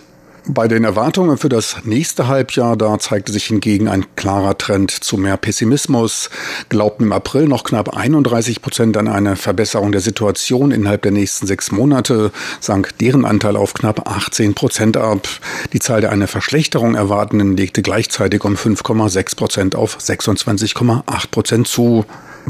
Bei 0.49 0.69
den 0.69 0.85
Erwartungen 0.85 1.37
für 1.37 1.49
das 1.49 1.83
nächste 1.83 2.29
Halbjahr, 2.29 2.77
da 2.77 2.97
zeigte 2.99 3.33
sich 3.33 3.47
hingegen 3.47 3.89
ein 3.89 4.05
klarer 4.15 4.57
Trend 4.57 4.91
zu 4.91 5.17
mehr 5.17 5.35
Pessimismus. 5.35 6.29
Glaubten 6.69 7.03
im 7.03 7.11
April 7.11 7.49
noch 7.49 7.65
knapp 7.65 7.97
31 7.97 8.61
Prozent 8.61 8.95
an 8.95 9.09
eine 9.09 9.35
Verbesserung 9.35 9.91
der 9.91 9.99
Situation 9.99 10.71
innerhalb 10.71 11.01
der 11.01 11.11
nächsten 11.11 11.47
sechs 11.47 11.73
Monate, 11.73 12.31
sank 12.61 12.97
deren 12.99 13.25
Anteil 13.25 13.57
auf 13.57 13.73
knapp 13.73 14.09
18 14.09 14.53
Prozent 14.53 14.95
ab. 14.95 15.27
Die 15.73 15.79
Zahl 15.79 15.99
der 15.99 16.13
eine 16.13 16.27
Verschlechterung 16.27 16.95
erwartenden 16.95 17.57
legte 17.57 17.81
gleichzeitig 17.81 18.45
um 18.45 18.55
5,6 18.55 19.35
Prozent 19.35 19.75
auf 19.75 19.97
26,8 19.97 21.29
Prozent 21.29 21.67
zu. 21.67 22.05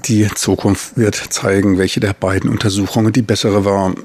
Die 0.06 0.28
Zukunft 0.36 0.98
wird 0.98 1.16
zeigen, 1.16 1.80
welche 1.80 2.00
der 2.00 2.14
beiden 2.14 2.52
Untersuchungen 2.52 3.12
die 3.12 3.24
bessere 3.24 3.66
war. 3.66 3.96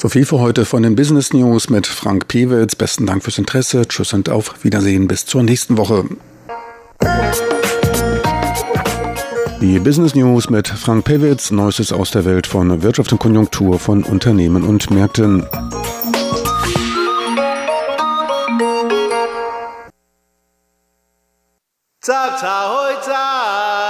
So 0.00 0.08
viel 0.08 0.24
für 0.24 0.38
heute 0.38 0.64
von 0.64 0.84
den 0.84 0.94
Business 0.94 1.32
News 1.32 1.70
mit 1.70 1.84
Frank 1.88 2.28
Pewitz. 2.28 2.76
Besten 2.76 3.04
Dank 3.04 3.24
fürs 3.24 3.36
Interesse. 3.36 3.82
Tschüss 3.88 4.12
und 4.12 4.28
auf 4.28 4.62
Wiedersehen. 4.62 5.08
Bis 5.08 5.26
zur 5.26 5.42
nächsten 5.42 5.76
Woche. 5.76 6.04
Die 9.60 9.80
Business 9.80 10.14
News 10.14 10.50
mit 10.50 10.68
Frank 10.68 11.04
Pewitz. 11.04 11.50
Neuestes 11.50 11.92
aus 11.92 12.12
der 12.12 12.24
Welt 12.24 12.46
von 12.46 12.80
Wirtschaft 12.84 13.10
und 13.10 13.18
Konjunktur 13.18 13.80
von 13.80 14.04
Unternehmen 14.04 14.62
und 14.62 14.88
Märkten. 14.92 15.44
Zap, 22.00 22.38
zap. 22.38 23.87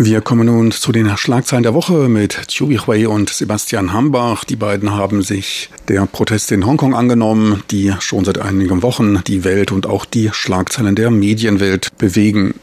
Wir 0.00 0.20
kommen 0.20 0.46
nun 0.46 0.70
zu 0.70 0.92
den 0.92 1.16
Schlagzeilen 1.16 1.64
der 1.64 1.74
Woche 1.74 2.08
mit 2.08 2.46
Chiu 2.46 2.68
Hui 2.68 3.06
und 3.06 3.30
Sebastian 3.30 3.92
Hambach. 3.92 4.44
Die 4.44 4.54
beiden 4.54 4.94
haben 4.94 5.22
sich 5.22 5.70
der 5.88 6.06
Proteste 6.06 6.54
in 6.54 6.64
Hongkong 6.64 6.94
angenommen, 6.94 7.64
die 7.72 7.92
schon 7.98 8.24
seit 8.24 8.38
einigen 8.38 8.84
Wochen 8.84 9.24
die 9.26 9.42
Welt 9.42 9.72
und 9.72 9.88
auch 9.88 10.04
die 10.04 10.30
Schlagzeilen 10.32 10.94
der 10.94 11.10
Medienwelt 11.10 11.98
bewegen. 11.98 12.54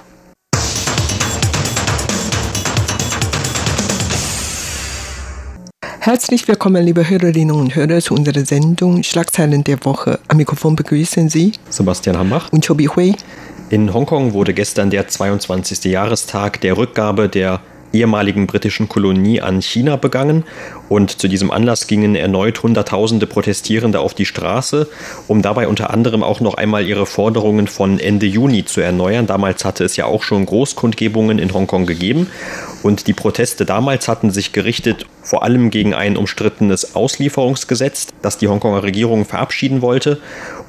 Herzlich 6.00 6.48
willkommen, 6.48 6.86
liebe 6.86 7.10
Hörerinnen 7.10 7.54
und 7.54 7.76
Hörer, 7.76 8.00
zu 8.00 8.14
unserer 8.14 8.46
Sendung 8.46 9.04
Schlagzeilen 9.04 9.66
der 9.66 9.84
Woche. 9.84 10.20
Am 10.30 10.38
Mikrofon 10.38 10.78
begrüßen 10.78 11.28
Sie 11.28 11.52
Sebastian 11.70 12.18
Hambach 12.18 12.54
und 12.54 12.66
Chobi 12.66 12.86
Hui. 12.86 13.14
In 13.70 13.94
Hongkong 13.94 14.34
wurde 14.34 14.54
gestern 14.54 14.92
der 14.92 15.08
22. 15.08 15.86
Jahrestag 15.86 16.62
der 16.62 16.78
Rückgabe 16.78 17.30
der 17.30 17.62
ehemaligen 17.96 18.48
britischen 18.48 18.90
Kolonie 18.90 19.42
an 19.42 19.62
China 19.62 19.96
begangen 19.96 20.44
und 20.90 21.20
zu 21.20 21.28
diesem 21.28 21.50
Anlass 21.50 21.88
gingen 21.88 22.16
erneut 22.16 22.62
Hunderttausende 22.62 23.26
Protestierende 23.26 24.00
auf 24.00 24.14
die 24.14 24.26
Straße, 24.26 24.88
um 25.28 25.42
dabei 25.42 25.68
unter 25.68 25.92
anderem 25.92 26.24
auch 26.24 26.42
noch 26.42 26.56
einmal 26.56 26.86
ihre 26.86 27.06
Forderungen 27.06 27.68
von 27.68 28.00
Ende 28.00 28.26
Juni 28.26 28.66
zu 28.66 28.82
erneuern. 28.82 29.28
Damals 29.28 29.66
hatte 29.66 29.84
es 29.84 29.96
ja 29.96 30.06
auch 30.06 30.24
schon 30.24 30.46
Großkundgebungen 30.46 31.40
in 31.40 31.54
Hongkong 31.54 31.86
gegeben 31.86 32.28
und 32.84 33.08
die 33.08 33.14
Proteste 33.14 33.66
damals 33.66 34.08
hatten 34.08 34.30
sich 34.30 34.52
gerichtet 34.52 35.06
vor 35.24 35.42
allem 35.42 35.72
gegen 35.72 35.96
ein 35.96 36.18
umstrittenes 36.18 36.96
Auslieferungsgesetz, 36.96 38.08
das 38.22 38.38
die 38.38 38.48
Hongkonger 38.48 38.84
Regierung 38.84 39.26
verabschieden 39.26 39.82
wollte 39.82 40.20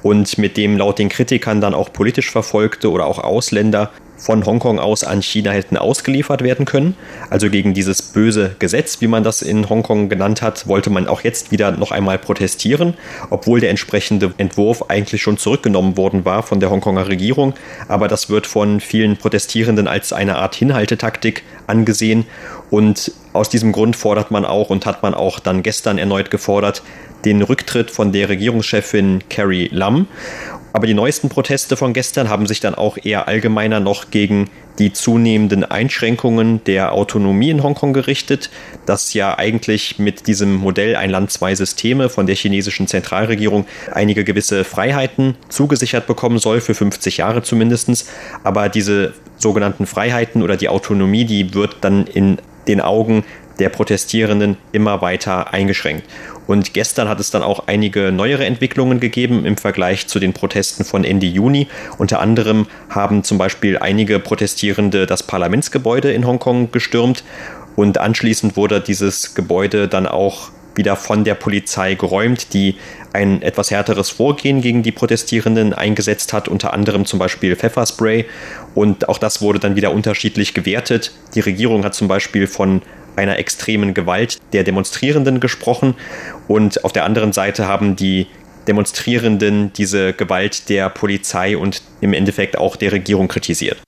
und 0.02 0.38
mit 0.38 0.56
dem 0.56 0.78
laut 0.78 0.98
den 0.98 1.10
Kritikern 1.10 1.60
dann 1.60 1.74
auch 1.74 1.92
politisch 1.92 2.30
Verfolgte 2.30 2.90
oder 2.90 3.06
auch 3.06 3.18
Ausländer 3.18 3.90
von 4.16 4.44
Hongkong 4.44 4.78
aus 4.78 5.04
an 5.04 5.22
China 5.22 5.50
hätten 5.50 5.76
ausgeliefert 5.76 6.42
werden 6.42 6.64
können. 6.64 6.96
Also 7.30 7.50
gegen 7.50 7.74
dieses 7.74 8.02
böse 8.02 8.56
Gesetz, 8.58 9.00
wie 9.00 9.06
man 9.06 9.24
das 9.24 9.42
in 9.42 9.68
Hongkong 9.68 10.08
genannt 10.08 10.42
hat, 10.42 10.66
wollte 10.66 10.90
man 10.90 11.06
auch 11.06 11.22
jetzt 11.22 11.52
wieder 11.52 11.72
noch 11.72 11.90
einmal 11.90 12.18
protestieren, 12.18 12.94
obwohl 13.30 13.60
der 13.60 13.70
entsprechende 13.70 14.32
Entwurf 14.38 14.84
eigentlich 14.88 15.22
schon 15.22 15.36
zurückgenommen 15.36 15.96
worden 15.96 16.24
war 16.24 16.42
von 16.42 16.60
der 16.60 16.70
Hongkonger 16.70 17.08
Regierung. 17.08 17.54
Aber 17.88 18.08
das 18.08 18.30
wird 18.30 18.46
von 18.46 18.80
vielen 18.80 19.16
Protestierenden 19.16 19.88
als 19.88 20.12
eine 20.12 20.36
Art 20.36 20.54
Hinhaltetaktik 20.54 21.42
angesehen. 21.66 22.26
Und 22.70 23.12
aus 23.32 23.48
diesem 23.48 23.72
Grund 23.72 23.96
fordert 23.96 24.30
man 24.30 24.44
auch 24.44 24.70
und 24.70 24.86
hat 24.86 25.02
man 25.02 25.14
auch 25.14 25.38
dann 25.38 25.62
gestern 25.62 25.98
erneut 25.98 26.30
gefordert, 26.30 26.82
den 27.24 27.42
Rücktritt 27.42 27.90
von 27.90 28.12
der 28.12 28.28
Regierungschefin 28.28 29.24
Carrie 29.28 29.68
Lam. 29.72 30.06
Aber 30.76 30.86
die 30.86 30.92
neuesten 30.92 31.30
Proteste 31.30 31.74
von 31.74 31.94
gestern 31.94 32.28
haben 32.28 32.46
sich 32.46 32.60
dann 32.60 32.74
auch 32.74 32.98
eher 33.02 33.28
allgemeiner 33.28 33.80
noch 33.80 34.10
gegen 34.10 34.50
die 34.78 34.92
zunehmenden 34.92 35.64
Einschränkungen 35.64 36.62
der 36.64 36.92
Autonomie 36.92 37.48
in 37.48 37.62
Hongkong 37.62 37.94
gerichtet, 37.94 38.50
das 38.84 39.14
ja 39.14 39.38
eigentlich 39.38 39.98
mit 39.98 40.26
diesem 40.26 40.54
Modell 40.54 40.94
ein 40.94 41.08
Land, 41.08 41.30
zwei 41.30 41.54
Systeme 41.54 42.10
von 42.10 42.26
der 42.26 42.36
chinesischen 42.36 42.88
Zentralregierung 42.88 43.64
einige 43.90 44.22
gewisse 44.22 44.64
Freiheiten 44.64 45.36
zugesichert 45.48 46.06
bekommen 46.06 46.36
soll, 46.36 46.60
für 46.60 46.74
50 46.74 47.16
Jahre 47.16 47.40
zumindest. 47.40 48.06
Aber 48.44 48.68
diese 48.68 49.14
sogenannten 49.38 49.86
Freiheiten 49.86 50.42
oder 50.42 50.58
die 50.58 50.68
Autonomie, 50.68 51.24
die 51.24 51.54
wird 51.54 51.76
dann 51.80 52.06
in 52.06 52.36
den 52.68 52.82
Augen 52.82 53.24
der 53.58 53.68
Protestierenden 53.68 54.56
immer 54.72 55.00
weiter 55.00 55.52
eingeschränkt. 55.52 56.04
Und 56.46 56.74
gestern 56.74 57.08
hat 57.08 57.20
es 57.20 57.30
dann 57.30 57.42
auch 57.42 57.66
einige 57.66 58.12
neuere 58.12 58.44
Entwicklungen 58.44 59.00
gegeben 59.00 59.44
im 59.44 59.56
Vergleich 59.56 60.06
zu 60.06 60.20
den 60.20 60.32
Protesten 60.32 60.84
von 60.84 61.04
Ende 61.04 61.26
Juni. 61.26 61.66
Unter 61.98 62.20
anderem 62.20 62.66
haben 62.88 63.24
zum 63.24 63.38
Beispiel 63.38 63.78
einige 63.78 64.18
Protestierende 64.18 65.06
das 65.06 65.22
Parlamentsgebäude 65.22 66.12
in 66.12 66.26
Hongkong 66.26 66.70
gestürmt 66.70 67.24
und 67.74 67.98
anschließend 67.98 68.56
wurde 68.56 68.80
dieses 68.80 69.34
Gebäude 69.34 69.88
dann 69.88 70.06
auch 70.06 70.50
wieder 70.76 70.96
von 70.96 71.24
der 71.24 71.34
Polizei 71.34 71.94
geräumt, 71.94 72.52
die 72.52 72.76
ein 73.12 73.42
etwas 73.42 73.70
härteres 73.70 74.10
Vorgehen 74.10 74.60
gegen 74.60 74.82
die 74.82 74.92
Protestierenden 74.92 75.72
eingesetzt 75.72 76.32
hat, 76.32 76.48
unter 76.48 76.72
anderem 76.72 77.06
zum 77.06 77.18
Beispiel 77.18 77.56
Pfefferspray. 77.56 78.26
Und 78.74 79.08
auch 79.08 79.18
das 79.18 79.40
wurde 79.40 79.58
dann 79.58 79.74
wieder 79.74 79.92
unterschiedlich 79.92 80.54
gewertet. 80.54 81.12
Die 81.34 81.40
Regierung 81.40 81.84
hat 81.84 81.94
zum 81.94 82.08
Beispiel 82.08 82.46
von 82.46 82.82
einer 83.16 83.38
extremen 83.38 83.94
Gewalt 83.94 84.38
der 84.52 84.64
Demonstrierenden 84.64 85.40
gesprochen 85.40 85.94
und 86.48 86.84
auf 86.84 86.92
der 86.92 87.04
anderen 87.04 87.32
Seite 87.32 87.66
haben 87.66 87.96
die 87.96 88.26
Demonstrierenden 88.68 89.72
diese 89.72 90.12
Gewalt 90.12 90.68
der 90.68 90.88
Polizei 90.90 91.56
und 91.56 91.82
im 92.00 92.12
Endeffekt 92.12 92.58
auch 92.58 92.76
der 92.76 92.92
Regierung 92.92 93.28
kritisiert. 93.28 93.78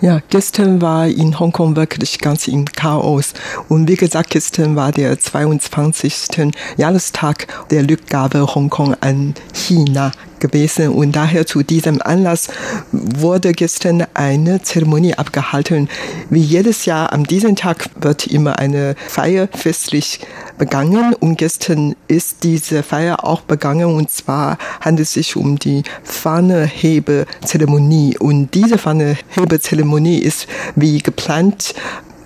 Ja, 0.00 0.20
gestern 0.30 0.80
war 0.80 1.06
in 1.06 1.38
Hongkong 1.38 1.76
wirklich 1.76 2.18
ganz 2.18 2.48
im 2.48 2.64
Chaos. 2.64 3.34
Und 3.68 3.88
wie 3.88 3.94
gesagt, 3.96 4.30
gestern 4.30 4.74
war 4.74 4.90
der 4.90 5.18
22. 5.18 6.52
Jahrestag 6.76 7.46
der 7.70 7.88
Rückgabe 7.88 8.54
Hongkong 8.54 8.96
an 9.00 9.34
China 9.52 10.10
gewesen 10.42 10.90
und 10.90 11.12
daher 11.12 11.46
zu 11.46 11.62
diesem 11.62 12.02
Anlass 12.02 12.48
wurde 12.90 13.52
gestern 13.52 14.04
eine 14.12 14.60
Zeremonie 14.60 15.14
abgehalten. 15.14 15.88
Wie 16.28 16.40
jedes 16.40 16.84
Jahr 16.84 17.14
an 17.14 17.24
diesem 17.24 17.56
Tag 17.56 17.88
wird 17.98 18.26
immer 18.26 18.58
eine 18.58 18.94
Feier 19.08 19.48
festlich 19.48 20.20
begangen 20.58 21.14
und 21.14 21.38
gestern 21.38 21.96
ist 22.08 22.44
diese 22.44 22.82
Feier 22.82 23.24
auch 23.24 23.40
begangen 23.40 23.86
und 23.86 24.10
zwar 24.10 24.58
handelt 24.80 25.08
es 25.08 25.14
sich 25.14 25.36
um 25.36 25.58
die 25.58 25.82
Fahnehebezeremonie 26.02 28.18
und 28.18 28.52
diese 28.54 28.76
Fahnehebezeremonie 28.78 30.18
ist 30.18 30.46
wie 30.76 30.98
geplant 30.98 31.74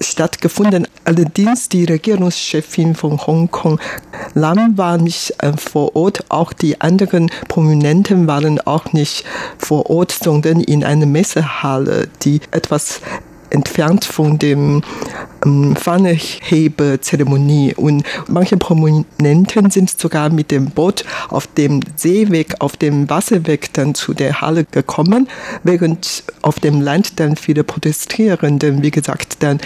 stattgefunden. 0.00 0.86
Allerdings 1.04 1.68
die 1.68 1.84
Regierungschefin 1.84 2.94
von 2.94 3.24
Hongkong, 3.26 3.80
Lam, 4.34 4.76
war 4.76 4.98
nicht 4.98 5.34
äh, 5.38 5.52
vor 5.56 5.94
Ort. 5.96 6.24
Auch 6.28 6.52
die 6.52 6.80
anderen 6.80 7.30
Prominenten 7.48 8.26
waren 8.26 8.60
auch 8.60 8.92
nicht 8.92 9.24
vor 9.58 9.90
Ort, 9.90 10.12
sondern 10.12 10.60
in 10.60 10.84
einer 10.84 11.06
Messehalle, 11.06 12.08
die 12.22 12.40
etwas 12.50 13.00
entfernt 13.50 14.04
von 14.04 14.38
dem 14.38 14.82
ähm, 15.44 15.76
Pfannehebezeremonie. 15.76 17.74
Und 17.74 18.04
manche 18.28 18.56
Prominenten 18.56 19.70
sind 19.70 19.90
sogar 19.90 20.30
mit 20.30 20.50
dem 20.50 20.70
Boot 20.70 21.04
auf 21.28 21.46
dem 21.46 21.80
Seeweg, 21.96 22.54
auf 22.60 22.76
dem 22.76 23.08
Wasserweg 23.08 23.72
dann 23.72 23.94
zu 23.94 24.14
der 24.14 24.40
Halle 24.40 24.64
gekommen, 24.64 25.28
während 25.62 26.24
auf 26.42 26.58
dem 26.60 26.80
Land 26.80 27.20
dann 27.20 27.36
viele 27.36 27.64
Protestierende, 27.64 28.82
wie 28.82 28.90
gesagt, 28.90 29.42
dann 29.42 29.60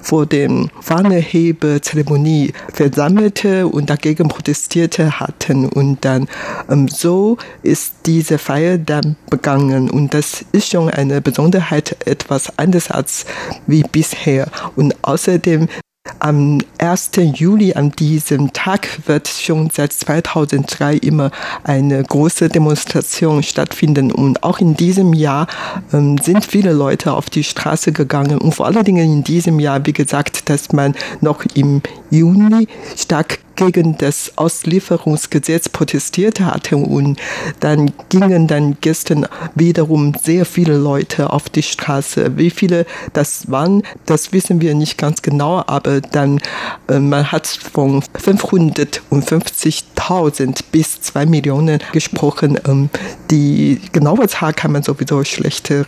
vor 0.00 0.26
dem 0.26 0.70
Pfannehebezeremonie 0.80 2.52
versammelte 2.72 3.66
und 3.66 3.90
dagegen 3.90 4.28
protestierte 4.28 5.20
hatten. 5.20 5.66
Und 5.66 6.04
dann 6.04 6.28
ähm, 6.70 6.88
so 6.88 7.36
ist 7.62 7.94
diese 8.06 8.38
Feier 8.38 8.78
dann 8.78 9.16
begangen. 9.30 9.90
Und 9.90 10.14
das 10.14 10.44
ist 10.52 10.70
schon 10.70 10.88
eine 10.90 11.20
Besonderheit, 11.20 11.96
etwas 12.06 12.58
anders 12.58 12.90
als 12.90 13.25
wie 13.66 13.82
bisher. 13.82 14.48
Und 14.76 14.94
Außerdem 15.02 15.68
am 16.18 16.60
1. 16.78 17.10
Juli, 17.34 17.74
an 17.74 17.90
diesem 17.92 18.52
Tag, 18.52 18.88
wird 19.06 19.28
schon 19.28 19.70
seit 19.70 19.92
2003 19.92 20.96
immer 20.96 21.30
eine 21.64 22.02
große 22.02 22.48
Demonstration 22.48 23.42
stattfinden. 23.42 24.12
Und 24.12 24.42
auch 24.42 24.58
in 24.58 24.74
diesem 24.74 25.12
Jahr 25.12 25.46
ähm, 25.92 26.18
sind 26.18 26.44
viele 26.44 26.72
Leute 26.72 27.12
auf 27.12 27.30
die 27.30 27.44
Straße 27.44 27.92
gegangen. 27.92 28.38
Und 28.38 28.54
vor 28.54 28.66
allen 28.66 28.84
Dingen 28.84 29.12
in 29.12 29.24
diesem 29.24 29.60
Jahr, 29.60 29.84
wie 29.86 29.92
gesagt, 29.92 30.48
dass 30.48 30.72
man 30.72 30.94
noch 31.20 31.44
im 31.54 31.82
Juni 32.10 32.68
stark 32.96 33.38
gegen 33.56 33.96
das 33.98 34.32
Auslieferungsgesetz 34.36 35.68
protestiert 35.68 36.40
hatten 36.40 36.84
und 36.84 37.18
dann 37.60 37.92
gingen 38.08 38.46
dann 38.46 38.76
gestern 38.80 39.26
wiederum 39.54 40.14
sehr 40.22 40.44
viele 40.44 40.76
Leute 40.76 41.32
auf 41.32 41.48
die 41.48 41.62
Straße. 41.62 42.36
Wie 42.36 42.50
viele 42.50 42.86
das 43.14 43.50
waren, 43.50 43.82
das 44.04 44.32
wissen 44.32 44.60
wir 44.60 44.74
nicht 44.74 44.98
ganz 44.98 45.22
genau, 45.22 45.64
aber 45.66 45.95
dann 46.00 46.40
äh, 46.88 46.98
man 46.98 47.30
hat 47.32 47.46
von 47.46 48.02
550.000 48.02 50.60
bis 50.72 51.00
2 51.00 51.24
Millionen 51.26 51.78
gesprochen. 51.92 52.58
Ähm, 52.66 52.90
die 53.30 53.80
genaue 53.92 54.26
Zahl 54.28 54.52
kann 54.52 54.72
man 54.72 54.82
sowieso 54.82 55.22
schlechter 55.24 55.86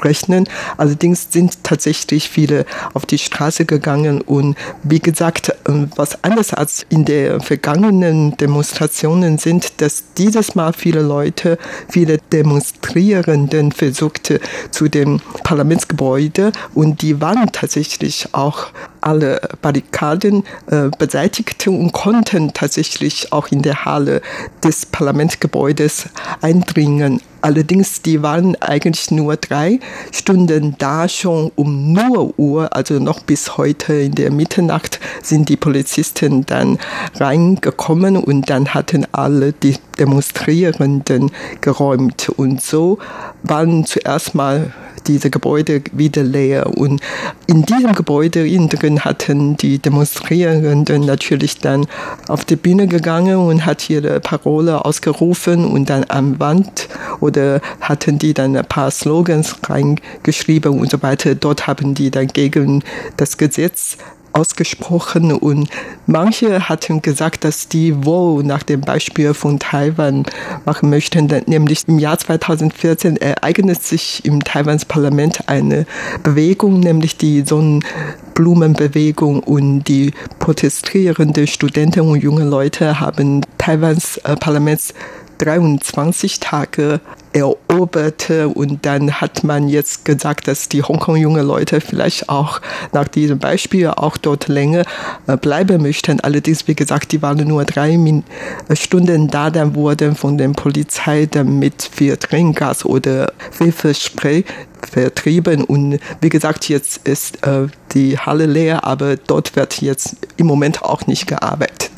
rechnen. 0.00 0.48
Allerdings 0.76 1.28
sind 1.30 1.64
tatsächlich 1.64 2.28
viele 2.28 2.64
auf 2.94 3.06
die 3.06 3.18
Straße 3.18 3.64
gegangen 3.64 4.20
und 4.20 4.56
wie 4.82 5.00
gesagt, 5.00 5.54
ähm, 5.68 5.90
was 5.96 6.22
anders 6.24 6.54
als 6.54 6.86
in 6.88 7.04
den 7.04 7.40
vergangenen 7.40 8.36
Demonstrationen 8.36 9.38
sind, 9.38 9.80
dass 9.80 10.04
dieses 10.16 10.54
Mal 10.54 10.72
viele 10.72 11.02
Leute, 11.02 11.58
viele 11.88 12.18
Demonstrierenden 12.18 13.72
versuchte 13.72 14.40
zu 14.70 14.88
dem 14.88 15.20
Parlamentsgebäude 15.42 16.52
und 16.74 17.02
die 17.02 17.20
waren 17.20 17.52
tatsächlich 17.52 18.28
auch 18.32 18.68
alle 19.02 19.40
Barrikaden 19.60 20.44
äh, 20.66 20.88
beseitigte 20.98 21.70
und 21.70 21.92
konnten 21.92 22.52
tatsächlich 22.52 23.32
auch 23.32 23.48
in 23.48 23.62
der 23.62 23.84
Halle 23.84 24.22
des 24.62 24.86
Parlamentgebäudes 24.86 26.08
eindringen. 26.40 27.20
Allerdings, 27.42 28.02
die 28.02 28.22
waren 28.22 28.54
eigentlich 28.60 29.10
nur 29.10 29.36
drei 29.36 29.80
Stunden 30.12 30.76
da 30.78 31.08
schon 31.08 31.50
um 31.56 31.92
0 31.92 32.34
Uhr, 32.36 32.74
also 32.74 33.00
noch 33.00 33.20
bis 33.20 33.56
heute 33.56 33.94
in 33.94 34.14
der 34.14 34.30
Mitternacht 34.30 35.00
sind 35.22 35.48
die 35.48 35.56
Polizisten 35.56 36.46
dann 36.46 36.78
reingekommen 37.16 38.16
und 38.16 38.48
dann 38.48 38.74
hatten 38.74 39.08
alle 39.10 39.52
die 39.52 39.76
Demonstrierenden 39.98 41.32
geräumt 41.60 42.28
und 42.28 42.62
so 42.62 42.98
waren 43.42 43.84
zuerst 43.86 44.36
mal 44.36 44.72
diese 45.06 45.30
Gebäude 45.30 45.82
wieder 45.92 46.22
leer. 46.22 46.76
Und 46.76 47.00
in 47.46 47.62
diesem 47.62 47.94
Gebäude 47.94 48.46
innen 48.46 48.68
drin 48.68 49.00
hatten 49.00 49.56
die 49.56 49.78
Demonstrierenden 49.78 51.04
natürlich 51.04 51.58
dann 51.58 51.86
auf 52.28 52.44
die 52.44 52.56
Bühne 52.56 52.86
gegangen 52.86 53.36
und 53.36 53.66
hat 53.66 53.88
ihre 53.90 54.20
Parole 54.20 54.84
ausgerufen 54.84 55.64
und 55.64 55.90
dann 55.90 56.04
am 56.08 56.38
Wand 56.40 56.88
oder 57.20 57.60
hatten 57.80 58.18
die 58.18 58.34
dann 58.34 58.56
ein 58.56 58.64
paar 58.64 58.90
Slogans 58.90 59.56
reingeschrieben 59.68 60.78
und 60.78 60.90
so 60.90 61.02
weiter. 61.02 61.34
Dort 61.34 61.66
haben 61.66 61.94
die 61.94 62.10
dann 62.10 62.28
gegen 62.28 62.82
das 63.16 63.36
Gesetz 63.36 63.96
ausgesprochen 64.32 65.32
und 65.32 65.68
manche 66.06 66.68
hatten 66.68 67.02
gesagt, 67.02 67.44
dass 67.44 67.68
die 67.68 68.04
wohl 68.04 68.42
nach 68.44 68.62
dem 68.62 68.80
Beispiel 68.80 69.34
von 69.34 69.58
Taiwan 69.58 70.24
machen 70.64 70.90
möchten, 70.90 71.28
nämlich 71.46 71.86
im 71.86 71.98
Jahr 71.98 72.18
2014 72.18 73.16
ereignet 73.16 73.82
sich 73.82 74.24
im 74.24 74.42
Taiwans 74.42 74.84
Parlament 74.84 75.48
eine 75.48 75.86
Bewegung, 76.22 76.80
nämlich 76.80 77.16
die 77.16 77.42
Sonnenblumenbewegung 77.42 79.40
und 79.40 79.84
die 79.84 80.12
protestierenden 80.38 81.46
Studenten 81.46 82.00
und 82.00 82.22
junge 82.22 82.44
Leute 82.44 83.00
haben 83.00 83.42
Taiwans 83.58 84.18
äh, 84.18 84.36
Parlaments 84.36 84.94
23 85.42 86.38
Tage 86.38 87.00
eroberte 87.32 88.48
und 88.48 88.84
dann 88.86 89.20
hat 89.20 89.42
man 89.42 89.68
jetzt 89.68 90.04
gesagt, 90.04 90.46
dass 90.46 90.68
die 90.68 90.82
Hongkong 90.82 91.16
junge 91.16 91.42
Leute 91.42 91.80
vielleicht 91.80 92.28
auch 92.28 92.60
nach 92.92 93.08
diesem 93.08 93.38
Beispiel 93.38 93.88
auch 93.88 94.16
dort 94.16 94.48
länger 94.48 94.84
äh, 95.26 95.36
bleiben 95.36 95.82
möchten. 95.82 96.20
Allerdings, 96.20 96.68
wie 96.68 96.74
gesagt, 96.74 97.12
die 97.12 97.22
waren 97.22 97.46
nur 97.46 97.64
drei 97.64 97.94
äh, 97.94 98.76
Stunden 98.76 99.28
da, 99.28 99.50
dann 99.50 99.74
wurden 99.74 100.14
von 100.14 100.38
der 100.38 100.48
Polizei 100.50 101.26
dann 101.26 101.58
mit 101.58 101.82
viel 101.82 102.16
Tränengas 102.16 102.84
oder 102.84 103.32
Pfefferspray 103.50 104.44
vertrieben 104.90 105.64
und 105.64 105.98
wie 106.20 106.28
gesagt, 106.28 106.68
jetzt 106.68 107.08
ist 107.08 107.44
äh, 107.46 107.66
die 107.94 108.18
Halle 108.18 108.46
leer, 108.46 108.84
aber 108.84 109.16
dort 109.16 109.56
wird 109.56 109.80
jetzt 109.80 110.16
im 110.36 110.46
Moment 110.46 110.82
auch 110.82 111.06
nicht 111.06 111.26
gearbeitet. 111.26 111.91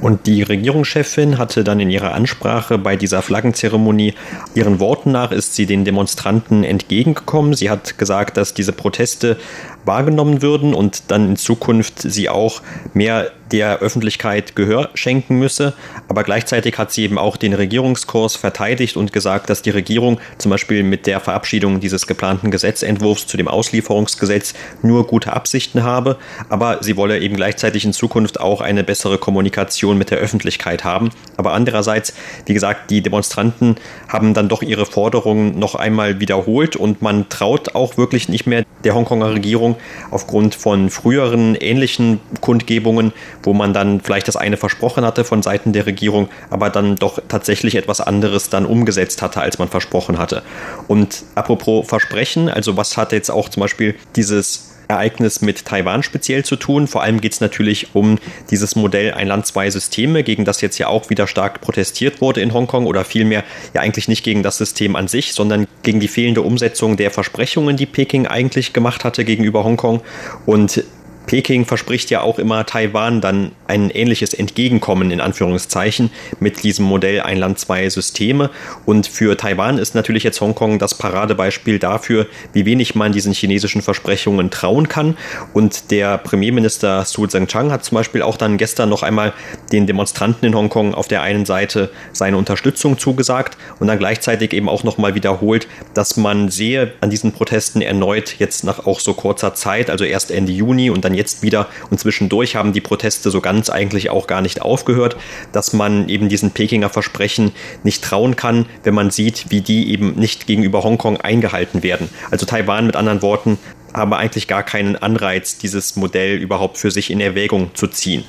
Und 0.00 0.26
die 0.26 0.42
Regierungschefin 0.42 1.38
hatte 1.38 1.64
dann 1.64 1.80
in 1.80 1.90
ihrer 1.90 2.14
Ansprache 2.14 2.78
bei 2.78 2.96
dieser 2.96 3.22
Flaggenzeremonie, 3.22 4.14
ihren 4.54 4.80
Worten 4.80 5.12
nach 5.12 5.30
ist 5.30 5.54
sie 5.54 5.66
den 5.66 5.84
Demonstranten 5.84 6.64
entgegengekommen. 6.64 7.54
Sie 7.54 7.70
hat 7.70 7.98
gesagt, 7.98 8.36
dass 8.36 8.54
diese 8.54 8.72
Proteste 8.72 9.36
wahrgenommen 9.84 10.42
würden 10.42 10.74
und 10.74 11.10
dann 11.10 11.30
in 11.30 11.36
Zukunft 11.36 12.00
sie 12.00 12.28
auch 12.28 12.62
mehr 12.94 13.30
der 13.52 13.78
Öffentlichkeit 13.78 14.56
Gehör 14.56 14.90
schenken 14.94 15.38
müsse. 15.38 15.74
Aber 16.08 16.22
gleichzeitig 16.22 16.78
hat 16.78 16.92
sie 16.92 17.04
eben 17.04 17.18
auch 17.18 17.36
den 17.36 17.52
Regierungskurs 17.52 18.36
verteidigt 18.36 18.96
und 18.96 19.12
gesagt, 19.12 19.50
dass 19.50 19.62
die 19.62 19.70
Regierung 19.70 20.20
zum 20.38 20.50
Beispiel 20.50 20.82
mit 20.82 21.06
der 21.06 21.20
Verabschiedung 21.20 21.80
dieses 21.80 22.06
geplanten 22.06 22.50
Gesetzentwurfs 22.50 23.26
zu 23.26 23.36
dem 23.36 23.48
Auslieferungsgesetz 23.48 24.54
nur 24.82 25.06
gute 25.06 25.32
Absichten 25.32 25.82
habe. 25.82 26.16
Aber 26.48 26.78
sie 26.82 26.96
wolle 26.96 27.18
eben 27.20 27.36
gleichzeitig 27.36 27.84
in 27.84 27.92
Zukunft 27.92 28.40
auch 28.40 28.60
eine 28.60 28.84
bessere 28.84 29.18
Kommunikation 29.18 29.98
mit 29.98 30.10
der 30.10 30.18
Öffentlichkeit 30.18 30.84
haben. 30.84 31.10
Aber 31.36 31.52
andererseits, 31.52 32.14
wie 32.46 32.54
gesagt, 32.54 32.90
die 32.90 33.02
Demonstranten 33.02 33.76
haben 34.08 34.34
dann 34.34 34.48
doch 34.48 34.62
ihre 34.62 34.86
Forderungen 34.86 35.58
noch 35.58 35.74
einmal 35.74 36.20
wiederholt 36.20 36.76
und 36.76 37.02
man 37.02 37.28
traut 37.28 37.74
auch 37.74 37.96
wirklich 37.96 38.28
nicht 38.28 38.46
mehr 38.46 38.64
der 38.84 38.94
Hongkonger 38.94 39.34
Regierung 39.34 39.76
aufgrund 40.10 40.54
von 40.54 40.90
früheren 40.90 41.54
ähnlichen 41.54 42.20
Kundgebungen, 42.40 43.12
wo 43.42 43.52
man 43.52 43.72
dann 43.72 44.00
vielleicht 44.00 44.28
das 44.28 44.36
eine 44.36 44.56
versprochen 44.56 45.04
hatte 45.04 45.24
von 45.24 45.42
Seiten 45.42 45.72
der 45.72 45.86
Regierung, 45.86 46.28
aber 46.50 46.70
dann 46.70 46.96
doch 46.96 47.20
tatsächlich 47.28 47.74
etwas 47.74 48.00
anderes 48.00 48.50
dann 48.50 48.66
umgesetzt 48.66 49.22
hatte, 49.22 49.40
als 49.40 49.58
man 49.58 49.68
versprochen 49.68 50.18
hatte. 50.18 50.42
Und 50.88 51.24
apropos 51.34 51.86
Versprechen, 51.88 52.48
also 52.48 52.76
was 52.76 52.96
hat 52.96 53.12
jetzt 53.12 53.30
auch 53.30 53.48
zum 53.48 53.60
Beispiel 53.62 53.94
dieses 54.16 54.70
Ereignis 54.90 55.40
mit 55.40 55.64
Taiwan 55.64 56.02
speziell 56.02 56.44
zu 56.44 56.56
tun. 56.56 56.86
Vor 56.88 57.02
allem 57.02 57.20
geht 57.20 57.32
es 57.32 57.40
natürlich 57.40 57.94
um 57.94 58.18
dieses 58.50 58.74
Modell 58.76 59.12
ein 59.14 59.28
Land, 59.28 59.46
zwei 59.46 59.70
Systeme, 59.70 60.22
gegen 60.24 60.44
das 60.44 60.60
jetzt 60.60 60.78
ja 60.78 60.88
auch 60.88 61.08
wieder 61.08 61.26
stark 61.26 61.60
protestiert 61.60 62.20
wurde 62.20 62.40
in 62.40 62.52
Hongkong 62.52 62.86
oder 62.86 63.04
vielmehr 63.04 63.44
ja 63.72 63.80
eigentlich 63.80 64.08
nicht 64.08 64.24
gegen 64.24 64.42
das 64.42 64.58
System 64.58 64.96
an 64.96 65.08
sich, 65.08 65.32
sondern 65.32 65.66
gegen 65.82 66.00
die 66.00 66.08
fehlende 66.08 66.42
Umsetzung 66.42 66.96
der 66.96 67.10
Versprechungen, 67.10 67.76
die 67.76 67.86
Peking 67.86 68.26
eigentlich 68.26 68.72
gemacht 68.72 69.04
hatte 69.04 69.24
gegenüber 69.24 69.64
Hongkong. 69.64 70.02
Und 70.44 70.82
Peking 71.26 71.64
verspricht 71.64 72.10
ja 72.10 72.22
auch 72.22 72.38
immer 72.38 72.66
Taiwan 72.66 73.20
dann 73.20 73.52
ein 73.68 73.90
ähnliches 73.90 74.34
Entgegenkommen 74.34 75.10
in 75.10 75.20
Anführungszeichen 75.20 76.10
mit 76.40 76.62
diesem 76.64 76.84
Modell 76.84 77.20
ein 77.20 77.38
Land, 77.38 77.58
zwei 77.58 77.88
Systeme. 77.88 78.50
Und 78.84 79.06
für 79.06 79.36
Taiwan 79.36 79.78
ist 79.78 79.94
natürlich 79.94 80.24
jetzt 80.24 80.40
Hongkong 80.40 80.78
das 80.78 80.94
Paradebeispiel 80.94 81.78
dafür, 81.78 82.26
wie 82.52 82.66
wenig 82.66 82.94
man 82.94 83.12
diesen 83.12 83.32
chinesischen 83.32 83.80
Versprechungen 83.80 84.50
trauen 84.50 84.88
kann. 84.88 85.16
Und 85.52 85.90
der 85.90 86.18
Premierminister 86.18 87.04
Su 87.04 87.26
Tseng-Chang 87.26 87.70
hat 87.70 87.84
zum 87.84 87.96
Beispiel 87.96 88.22
auch 88.22 88.36
dann 88.36 88.56
gestern 88.56 88.88
noch 88.88 89.02
einmal 89.02 89.32
den 89.70 89.86
Demonstranten 89.86 90.46
in 90.46 90.54
Hongkong 90.54 90.94
auf 90.94 91.06
der 91.06 91.22
einen 91.22 91.44
Seite 91.46 91.90
seine 92.12 92.36
Unterstützung 92.36 92.98
zugesagt 92.98 93.56
und 93.78 93.86
dann 93.86 93.98
gleichzeitig 93.98 94.52
eben 94.52 94.68
auch 94.68 94.82
nochmal 94.82 95.14
wiederholt, 95.14 95.68
dass 95.94 96.16
man 96.16 96.48
sehe 96.48 96.92
an 97.00 97.10
diesen 97.10 97.32
Protesten 97.32 97.82
erneut 97.82 98.36
jetzt 98.38 98.64
nach 98.64 98.86
auch 98.86 99.00
so 99.00 99.14
kurzer 99.14 99.54
Zeit, 99.54 99.90
also 99.90 100.04
erst 100.04 100.30
Ende 100.30 100.52
Juni 100.52 100.90
und 100.90 101.04
dann 101.04 101.09
jetzt 101.14 101.42
wieder 101.42 101.68
und 101.90 101.98
zwischendurch 101.98 102.56
haben 102.56 102.72
die 102.72 102.80
Proteste 102.80 103.30
so 103.30 103.40
ganz 103.40 103.70
eigentlich 103.70 104.10
auch 104.10 104.26
gar 104.26 104.40
nicht 104.40 104.62
aufgehört, 104.62 105.16
dass 105.52 105.72
man 105.72 106.08
eben 106.08 106.28
diesen 106.28 106.50
Pekinger 106.50 106.88
Versprechen 106.88 107.52
nicht 107.82 108.04
trauen 108.04 108.36
kann, 108.36 108.66
wenn 108.82 108.94
man 108.94 109.10
sieht, 109.10 109.46
wie 109.50 109.60
die 109.60 109.90
eben 109.92 110.14
nicht 110.14 110.46
gegenüber 110.46 110.82
Hongkong 110.82 111.18
eingehalten 111.18 111.82
werden. 111.82 112.08
Also 112.30 112.46
Taiwan 112.46 112.86
mit 112.86 112.96
anderen 112.96 113.22
Worten 113.22 113.58
habe 113.92 114.16
eigentlich 114.16 114.46
gar 114.46 114.62
keinen 114.62 114.96
Anreiz, 114.96 115.58
dieses 115.58 115.96
Modell 115.96 116.36
überhaupt 116.36 116.78
für 116.78 116.90
sich 116.90 117.10
in 117.10 117.20
Erwägung 117.20 117.74
zu 117.74 117.88
ziehen. 117.88 118.24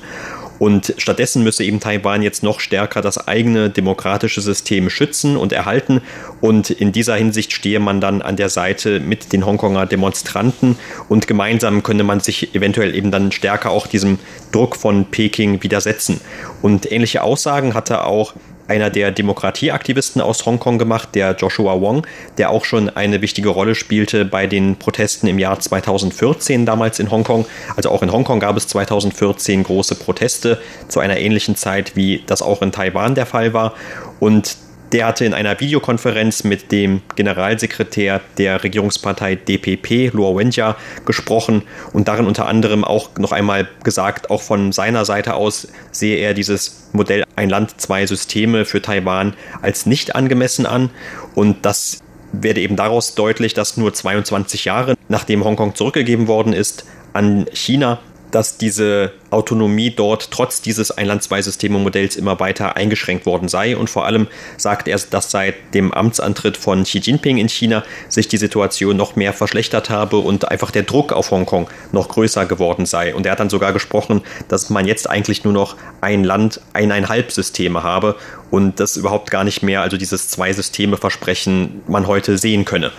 Und 0.62 0.94
stattdessen 0.98 1.42
müsse 1.42 1.64
eben 1.64 1.80
Taiwan 1.80 2.22
jetzt 2.22 2.44
noch 2.44 2.60
stärker 2.60 3.00
das 3.00 3.26
eigene 3.26 3.68
demokratische 3.68 4.40
System 4.40 4.90
schützen 4.90 5.36
und 5.36 5.52
erhalten. 5.52 6.02
Und 6.40 6.70
in 6.70 6.92
dieser 6.92 7.16
Hinsicht 7.16 7.52
stehe 7.52 7.80
man 7.80 8.00
dann 8.00 8.22
an 8.22 8.36
der 8.36 8.48
Seite 8.48 9.00
mit 9.00 9.32
den 9.32 9.44
Hongkonger 9.44 9.86
Demonstranten 9.86 10.78
und 11.08 11.26
gemeinsam 11.26 11.82
könne 11.82 12.04
man 12.04 12.20
sich 12.20 12.54
eventuell 12.54 12.94
eben 12.94 13.10
dann 13.10 13.32
stärker 13.32 13.72
auch 13.72 13.88
diesem 13.88 14.20
Druck 14.52 14.76
von 14.76 15.06
Peking 15.06 15.64
widersetzen. 15.64 16.20
Und 16.62 16.92
ähnliche 16.92 17.24
Aussagen 17.24 17.74
hatte 17.74 18.04
auch 18.04 18.34
einer 18.68 18.90
der 18.90 19.10
Demokratieaktivisten 19.10 20.20
aus 20.20 20.46
Hongkong 20.46 20.78
gemacht, 20.78 21.10
der 21.14 21.34
Joshua 21.36 21.80
Wong, 21.80 22.06
der 22.38 22.50
auch 22.50 22.64
schon 22.64 22.88
eine 22.88 23.22
wichtige 23.22 23.48
Rolle 23.48 23.74
spielte 23.74 24.24
bei 24.24 24.46
den 24.46 24.76
Protesten 24.76 25.26
im 25.26 25.38
Jahr 25.38 25.58
2014 25.58 26.66
damals 26.66 26.98
in 26.98 27.10
Hongkong. 27.10 27.46
Also 27.76 27.90
auch 27.90 28.02
in 28.02 28.12
Hongkong 28.12 28.40
gab 28.40 28.56
es 28.56 28.68
2014 28.68 29.64
große 29.64 29.94
Proteste 29.96 30.60
zu 30.88 31.00
einer 31.00 31.18
ähnlichen 31.18 31.56
Zeit, 31.56 31.96
wie 31.96 32.22
das 32.26 32.42
auch 32.42 32.62
in 32.62 32.72
Taiwan 32.72 33.14
der 33.14 33.26
Fall 33.26 33.52
war. 33.52 33.74
Und 34.20 34.56
der 34.92 35.06
hatte 35.06 35.24
in 35.24 35.34
einer 35.34 35.58
Videokonferenz 35.58 36.44
mit 36.44 36.70
dem 36.70 37.00
Generalsekretär 37.16 38.20
der 38.36 38.62
Regierungspartei 38.62 39.36
DPP, 39.36 40.12
Luo 40.12 40.36
Wenjia, 40.36 40.76
gesprochen 41.06 41.62
und 41.92 42.08
darin 42.08 42.26
unter 42.26 42.46
anderem 42.46 42.84
auch 42.84 43.10
noch 43.18 43.32
einmal 43.32 43.68
gesagt, 43.84 44.30
auch 44.30 44.42
von 44.42 44.72
seiner 44.72 45.04
Seite 45.04 45.34
aus 45.34 45.68
sehe 45.90 46.18
er 46.18 46.34
dieses 46.34 46.88
Modell 46.92 47.24
ein 47.36 47.48
Land, 47.48 47.80
zwei 47.80 48.06
Systeme 48.06 48.64
für 48.64 48.82
Taiwan 48.82 49.34
als 49.62 49.86
nicht 49.86 50.14
angemessen 50.14 50.66
an. 50.66 50.90
Und 51.34 51.64
das 51.64 52.00
werde 52.32 52.60
eben 52.60 52.76
daraus 52.76 53.14
deutlich, 53.14 53.54
dass 53.54 53.76
nur 53.76 53.94
22 53.94 54.66
Jahre 54.66 54.96
nachdem 55.08 55.44
Hongkong 55.44 55.74
zurückgegeben 55.74 56.28
worden 56.28 56.52
ist 56.52 56.84
an 57.14 57.46
China 57.52 58.00
dass 58.32 58.56
diese 58.56 59.12
Autonomie 59.30 59.90
dort 59.90 60.30
trotz 60.30 60.60
dieses 60.60 60.90
Einland-Zwei-Systeme-Modells 60.90 62.16
immer 62.16 62.40
weiter 62.40 62.76
eingeschränkt 62.76 63.24
worden 63.26 63.48
sei. 63.48 63.76
Und 63.76 63.88
vor 63.88 64.04
allem 64.04 64.26
sagt 64.56 64.88
er, 64.88 64.98
dass 64.98 65.30
seit 65.30 65.54
dem 65.74 65.92
Amtsantritt 65.92 66.56
von 66.56 66.82
Xi 66.82 66.98
Jinping 66.98 67.38
in 67.38 67.48
China 67.48 67.84
sich 68.08 68.28
die 68.28 68.38
Situation 68.38 68.96
noch 68.96 69.16
mehr 69.16 69.32
verschlechtert 69.32 69.90
habe 69.90 70.16
und 70.16 70.50
einfach 70.50 70.70
der 70.70 70.82
Druck 70.82 71.12
auf 71.12 71.30
Hongkong 71.30 71.68
noch 71.92 72.08
größer 72.08 72.46
geworden 72.46 72.86
sei. 72.86 73.14
Und 73.14 73.26
er 73.26 73.32
hat 73.32 73.40
dann 73.40 73.50
sogar 73.50 73.72
gesprochen, 73.72 74.22
dass 74.48 74.70
man 74.70 74.86
jetzt 74.86 75.08
eigentlich 75.08 75.44
nur 75.44 75.52
noch 75.52 75.76
ein 76.00 76.24
Land, 76.24 76.60
eineinhalb 76.72 77.32
Systeme 77.32 77.82
habe 77.82 78.16
und 78.50 78.80
das 78.80 78.96
überhaupt 78.96 79.30
gar 79.30 79.44
nicht 79.44 79.62
mehr, 79.62 79.82
also 79.82 79.96
dieses 79.96 80.28
Zwei-Systeme-Versprechen 80.28 81.82
man 81.86 82.06
heute 82.06 82.38
sehen 82.38 82.64
könne. 82.64 82.92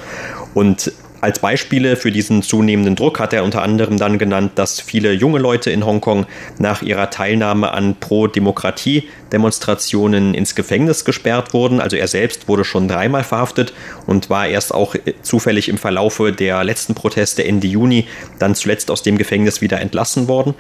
Und 0.54 0.92
Als 1.24 1.40
Beispiele 1.40 1.96
für 1.96 2.12
diesen 2.12 2.44
zunehmenden 2.44 2.98
Druck 2.98 3.18
hat 3.18 3.32
er 3.32 3.46
unter 3.46 3.62
anderem 3.62 3.98
dann 3.98 4.18
genannt, 4.18 4.52
dass 4.56 4.82
viele 4.82 5.14
junge 5.14 5.40
Leute 5.40 5.72
in 5.72 5.86
Hongkong 5.86 6.26
nach 6.60 6.82
ihrer 6.82 7.12
Teilnahme 7.12 7.72
an 7.72 7.96
Pro-Demokratie-Demonstrationen 7.98 10.34
ins 10.34 10.54
Gefängnis 10.54 11.06
gesperrt 11.06 11.54
wurden. 11.54 11.80
Also 11.80 11.96
er 11.96 12.10
selbst 12.10 12.50
wurde 12.50 12.66
schon 12.66 12.90
dreimal 12.90 13.24
verhaftet 13.24 13.74
und 14.06 14.30
war 14.30 14.48
erst 14.48 14.74
auch 14.74 14.98
zufällig 15.22 15.70
im 15.70 15.78
Verlaufe 15.78 16.34
der 16.34 16.62
letzten 16.66 16.94
Proteste 16.94 17.46
Ende 17.46 17.68
Juni 17.68 18.06
dann 18.38 18.54
zuletzt 18.54 18.92
aus 18.92 19.02
dem 19.02 19.18
Gefängnis 19.18 19.62
wieder 19.62 19.80
entlassen 19.80 20.28
worden. 20.28 20.56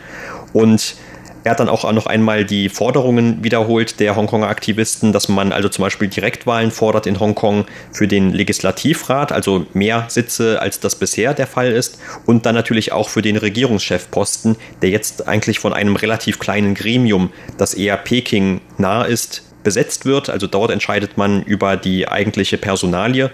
Und 0.54 0.95
er 1.43 1.51
hat 1.51 1.60
dann 1.60 1.69
auch 1.69 1.91
noch 1.91 2.06
einmal 2.06 2.45
die 2.45 2.69
Forderungen 2.69 3.43
wiederholt 3.43 3.99
der 3.99 4.15
Hongkonger 4.15 4.47
Aktivisten, 4.47 5.12
dass 5.12 5.27
man 5.27 5.51
also 5.51 5.69
zum 5.69 5.84
Beispiel 5.84 6.08
Direktwahlen 6.08 6.71
fordert 6.71 7.08
in 7.08 7.19
Hongkong 7.19 7.65
für 7.91 8.08
den 8.08 8.32
Legislativrat, 8.32 9.32
also 9.32 9.65
mehr 9.73 10.06
Sitze 10.08 10.62
als 10.62 10.79
das 10.79 10.95
bisher 10.95 11.34
der 11.34 11.47
Fall 11.47 11.71
ist, 11.71 11.99
und 12.25 12.45
dann 12.45 12.56
natürlich 12.56 12.91
auch 12.91 13.10
für 13.10 13.21
den 13.21 13.38
Regierungschefposten, 13.38 14.56
der 14.82 14.89
jetzt 14.89 15.27
eigentlich 15.27 15.60
von 15.60 15.73
einem 15.73 15.95
relativ 15.95 16.39
kleinen 16.39 16.75
Gremium, 16.75 17.32
das 17.58 17.73
eher 17.73 17.97
Peking 17.97 18.62
nah 18.77 19.03
ist, 19.03 19.53
besetzt 19.63 20.06
wird. 20.06 20.30
Also 20.30 20.47
dort 20.47 20.71
entscheidet 20.71 21.17
man 21.17 21.43
über 21.43 21.78
die 21.78 22.08
eigentliche 22.08 22.58
Personalie. 22.58 23.32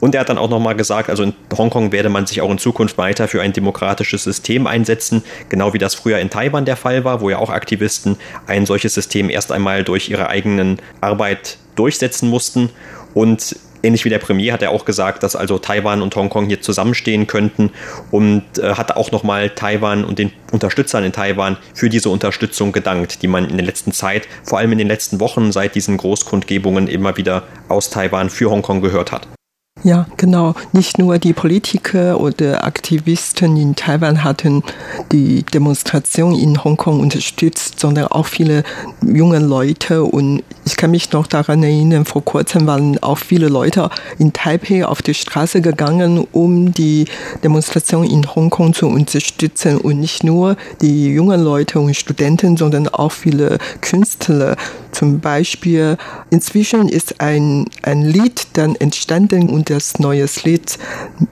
Und 0.00 0.14
er 0.14 0.22
hat 0.22 0.28
dann 0.28 0.38
auch 0.38 0.50
nochmal 0.50 0.74
gesagt, 0.74 1.10
also 1.10 1.22
in 1.22 1.34
Hongkong 1.56 1.92
werde 1.92 2.08
man 2.08 2.26
sich 2.26 2.40
auch 2.40 2.50
in 2.50 2.58
Zukunft 2.58 2.98
weiter 2.98 3.28
für 3.28 3.42
ein 3.42 3.52
demokratisches 3.52 4.24
System 4.24 4.66
einsetzen, 4.66 5.22
genau 5.48 5.74
wie 5.74 5.78
das 5.78 5.94
früher 5.94 6.18
in 6.18 6.30
Taiwan 6.30 6.64
der 6.64 6.76
Fall 6.76 7.04
war, 7.04 7.20
wo 7.20 7.30
ja 7.30 7.38
auch 7.38 7.50
Aktivisten 7.50 8.16
ein 8.46 8.66
solches 8.66 8.94
System 8.94 9.30
erst 9.30 9.52
einmal 9.52 9.84
durch 9.84 10.08
ihre 10.08 10.28
eigenen 10.28 10.78
Arbeit 11.00 11.58
durchsetzen 11.76 12.28
mussten. 12.28 12.70
Und 13.14 13.56
Ähnlich 13.82 14.04
wie 14.04 14.10
der 14.10 14.18
Premier 14.18 14.52
hat 14.52 14.62
er 14.62 14.70
auch 14.70 14.84
gesagt, 14.84 15.22
dass 15.22 15.36
also 15.36 15.58
Taiwan 15.58 16.02
und 16.02 16.14
Hongkong 16.14 16.46
hier 16.46 16.60
zusammenstehen 16.60 17.26
könnten 17.26 17.70
und 18.10 18.44
äh, 18.58 18.74
hat 18.74 18.96
auch 18.96 19.10
nochmal 19.10 19.50
Taiwan 19.50 20.04
und 20.04 20.18
den 20.18 20.32
Unterstützern 20.52 21.04
in 21.04 21.12
Taiwan 21.12 21.56
für 21.74 21.88
diese 21.88 22.10
Unterstützung 22.10 22.72
gedankt, 22.72 23.22
die 23.22 23.28
man 23.28 23.48
in 23.48 23.56
der 23.56 23.66
letzten 23.66 23.92
Zeit, 23.92 24.28
vor 24.44 24.58
allem 24.58 24.72
in 24.72 24.78
den 24.78 24.88
letzten 24.88 25.20
Wochen 25.20 25.52
seit 25.52 25.74
diesen 25.74 25.96
Großkundgebungen 25.96 26.88
immer 26.88 27.16
wieder 27.16 27.44
aus 27.68 27.90
Taiwan 27.90 28.30
für 28.30 28.50
Hongkong 28.50 28.80
gehört 28.80 29.12
hat. 29.12 29.28
Ja, 29.82 30.06
genau. 30.18 30.54
Nicht 30.72 30.98
nur 30.98 31.18
die 31.18 31.32
Politiker 31.32 32.20
oder 32.20 32.64
Aktivisten 32.64 33.56
in 33.56 33.76
Taiwan 33.76 34.22
hatten 34.24 34.62
die 35.10 35.42
Demonstration 35.42 36.34
in 36.34 36.62
Hongkong 36.62 37.00
unterstützt, 37.00 37.80
sondern 37.80 38.08
auch 38.08 38.26
viele 38.26 38.62
junge 39.02 39.38
Leute. 39.38 40.04
Und 40.04 40.42
ich 40.66 40.76
kann 40.76 40.90
mich 40.90 41.12
noch 41.12 41.26
daran 41.26 41.62
erinnern, 41.62 42.04
vor 42.04 42.22
kurzem 42.22 42.66
waren 42.66 43.02
auch 43.02 43.16
viele 43.16 43.48
Leute 43.48 43.88
in 44.18 44.34
Taipei 44.34 44.84
auf 44.84 45.00
die 45.00 45.14
Straße 45.14 45.62
gegangen, 45.62 46.26
um 46.30 46.74
die 46.74 47.06
Demonstration 47.42 48.04
in 48.04 48.34
Hongkong 48.34 48.74
zu 48.74 48.86
unterstützen. 48.86 49.78
Und 49.78 49.98
nicht 49.98 50.24
nur 50.24 50.56
die 50.82 51.06
jungen 51.06 51.42
Leute 51.42 51.80
und 51.80 51.96
Studenten, 51.96 52.58
sondern 52.58 52.86
auch 52.88 53.12
viele 53.12 53.56
Künstler. 53.80 54.56
Zum 54.92 55.20
Beispiel, 55.20 55.96
inzwischen 56.30 56.88
ist 56.88 57.20
ein, 57.20 57.66
ein 57.82 58.02
Lied 58.02 58.48
dann 58.54 58.74
entstanden 58.76 59.48
und 59.48 59.70
das 59.70 59.98
neue 59.98 60.26
Lied 60.44 60.78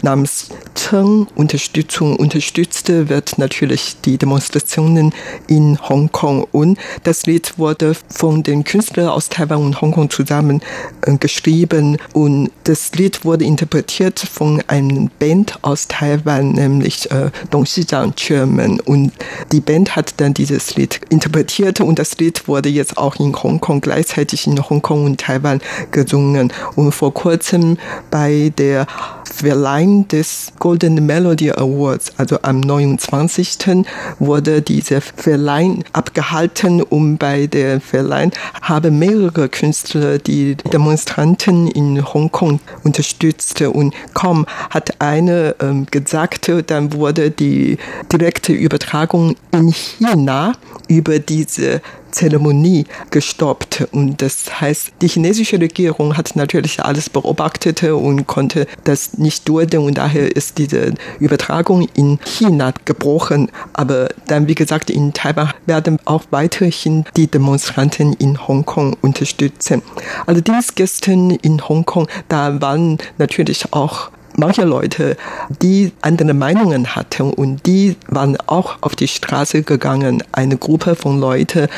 namens 0.02 0.48
Cheng 0.74 1.26
Unterstützung 1.34 2.16
unterstützte, 2.16 3.08
wird 3.08 3.38
natürlich 3.38 3.96
die 4.04 4.16
Demonstrationen 4.16 5.12
in 5.46 5.78
Hongkong. 5.88 6.46
Und 6.52 6.78
das 7.04 7.26
Lied 7.26 7.58
wurde 7.58 7.94
von 8.08 8.42
den 8.42 8.64
Künstlern 8.64 9.08
aus 9.08 9.28
Taiwan 9.28 9.64
und 9.64 9.80
Hongkong 9.80 10.10
zusammen 10.10 10.62
äh, 11.02 11.16
geschrieben. 11.16 11.98
Und 12.12 12.50
das 12.64 12.92
Lied 12.94 13.24
wurde 13.24 13.44
interpretiert 13.44 14.20
von 14.20 14.62
einer 14.68 15.08
Band 15.18 15.58
aus 15.62 15.88
Taiwan, 15.88 16.52
nämlich 16.52 17.10
äh, 17.10 17.30
Dong 17.50 17.64
Xizang 17.64 18.14
Chairman. 18.14 18.80
Und 18.80 19.12
die 19.52 19.60
Band 19.60 19.96
hat 19.96 20.14
dann 20.18 20.34
dieses 20.34 20.76
Lied 20.76 21.00
interpretiert 21.08 21.80
und 21.80 21.98
das 21.98 22.16
Lied 22.18 22.46
wurde 22.46 22.68
jetzt 22.68 22.96
auch 22.96 23.16
in 23.16 23.26
Hongkong 23.26 23.47
gleichzeitig 23.80 24.46
in 24.46 24.58
Hongkong 24.68 25.04
und 25.04 25.20
Taiwan 25.20 25.60
gesungen. 25.90 26.52
Und 26.76 26.92
vor 26.92 27.14
kurzem 27.14 27.78
bei 28.10 28.52
der 28.58 28.86
Verleihung 29.32 30.08
des 30.08 30.52
Golden 30.58 31.06
Melody 31.06 31.50
Awards, 31.50 32.12
also 32.16 32.38
am 32.42 32.60
29. 32.60 33.84
wurde 34.18 34.62
diese 34.62 35.00
Verleihung 35.00 35.84
abgehalten 35.92 36.82
und 36.82 37.18
bei 37.18 37.46
der 37.46 37.80
Verleihung 37.80 38.32
haben 38.62 38.98
mehrere 38.98 39.48
Künstler 39.48 40.18
die 40.18 40.56
Demonstranten 40.56 41.68
in 41.68 42.04
Hongkong 42.12 42.60
unterstützt 42.84 43.60
und 43.62 43.94
kaum 44.14 44.46
hat 44.70 45.00
eine 45.00 45.54
ähm, 45.60 45.86
gesagt, 45.90 46.50
dann 46.66 46.92
wurde 46.92 47.30
die 47.30 47.78
direkte 48.12 48.52
Übertragung 48.52 49.36
in 49.52 49.72
China 49.72 50.52
über 50.88 51.18
diese 51.18 51.80
Zeremonie 52.10 52.86
gestoppt. 53.10 53.88
Und 53.92 54.22
das 54.22 54.60
heißt, 54.60 54.92
die 55.02 55.08
chinesische 55.08 55.60
Regierung 55.60 56.16
hat 56.16 56.34
natürlich 56.36 56.82
alles 56.82 57.10
beobachtet 57.10 57.82
und 57.82 58.26
konnte 58.26 58.66
das 58.84 59.17
nicht 59.18 59.48
dulden 59.48 59.80
und 59.80 59.98
daher 59.98 60.34
ist 60.34 60.58
diese 60.58 60.94
Übertragung 61.18 61.88
in 61.94 62.18
China 62.24 62.72
gebrochen. 62.84 63.50
Aber 63.72 64.08
dann, 64.26 64.48
wie 64.48 64.54
gesagt, 64.54 64.90
in 64.90 65.12
Taiwan 65.12 65.52
werden 65.66 65.98
auch 66.04 66.24
weiterhin 66.30 67.04
die 67.16 67.26
Demonstranten 67.26 68.12
in 68.14 68.46
Hongkong 68.46 68.96
unterstützen. 69.00 69.82
Allerdings 70.26 70.74
gestern 70.74 71.30
in 71.30 71.68
Hongkong, 71.68 72.08
da 72.28 72.60
waren 72.60 72.98
natürlich 73.18 73.72
auch 73.72 74.10
manche 74.38 74.64
Leute, 74.64 75.16
die 75.60 75.92
andere 76.00 76.32
Meinungen 76.32 76.94
hatten 76.94 77.32
und 77.32 77.66
die 77.66 77.96
waren 78.06 78.38
auch 78.46 78.78
auf 78.80 78.94
die 78.96 79.08
Straße 79.08 79.62
gegangen. 79.62 80.22
Eine 80.32 80.56
Gruppe 80.56 80.94
von 80.94 81.18
Leuten, 81.18 81.68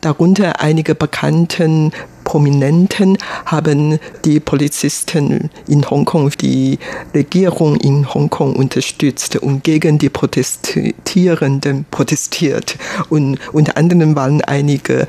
darunter 0.00 0.60
einige 0.60 0.94
bekannten 0.94 1.92
Prominenten 2.24 3.18
haben 3.46 3.98
die 4.24 4.40
Polizisten 4.40 5.50
in 5.68 5.88
Hongkong, 5.88 6.30
die 6.40 6.78
Regierung 7.14 7.76
in 7.76 8.12
Hongkong 8.12 8.54
unterstützt 8.56 9.36
und 9.36 9.64
gegen 9.64 9.98
die 9.98 10.08
Protestierenden 10.08 11.84
protestiert. 11.90 12.76
Und 13.08 13.38
unter 13.52 13.76
anderem 13.76 14.16
waren 14.16 14.42
einige 14.42 15.06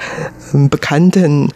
ähm, 0.53 0.69
bekannten 0.69 1.51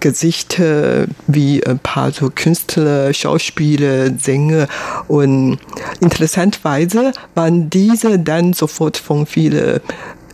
Gesichter 0.00 1.06
wie 1.26 1.64
ein 1.64 1.78
paar 1.78 2.10
so 2.10 2.30
Künstler, 2.34 3.12
Schauspieler, 3.12 4.18
Sänger 4.18 4.66
und 5.08 5.58
interessanterweise 6.00 7.12
waren 7.34 7.70
diese 7.70 8.18
dann 8.18 8.52
sofort 8.52 8.96
von 8.96 9.26
vielen 9.26 9.80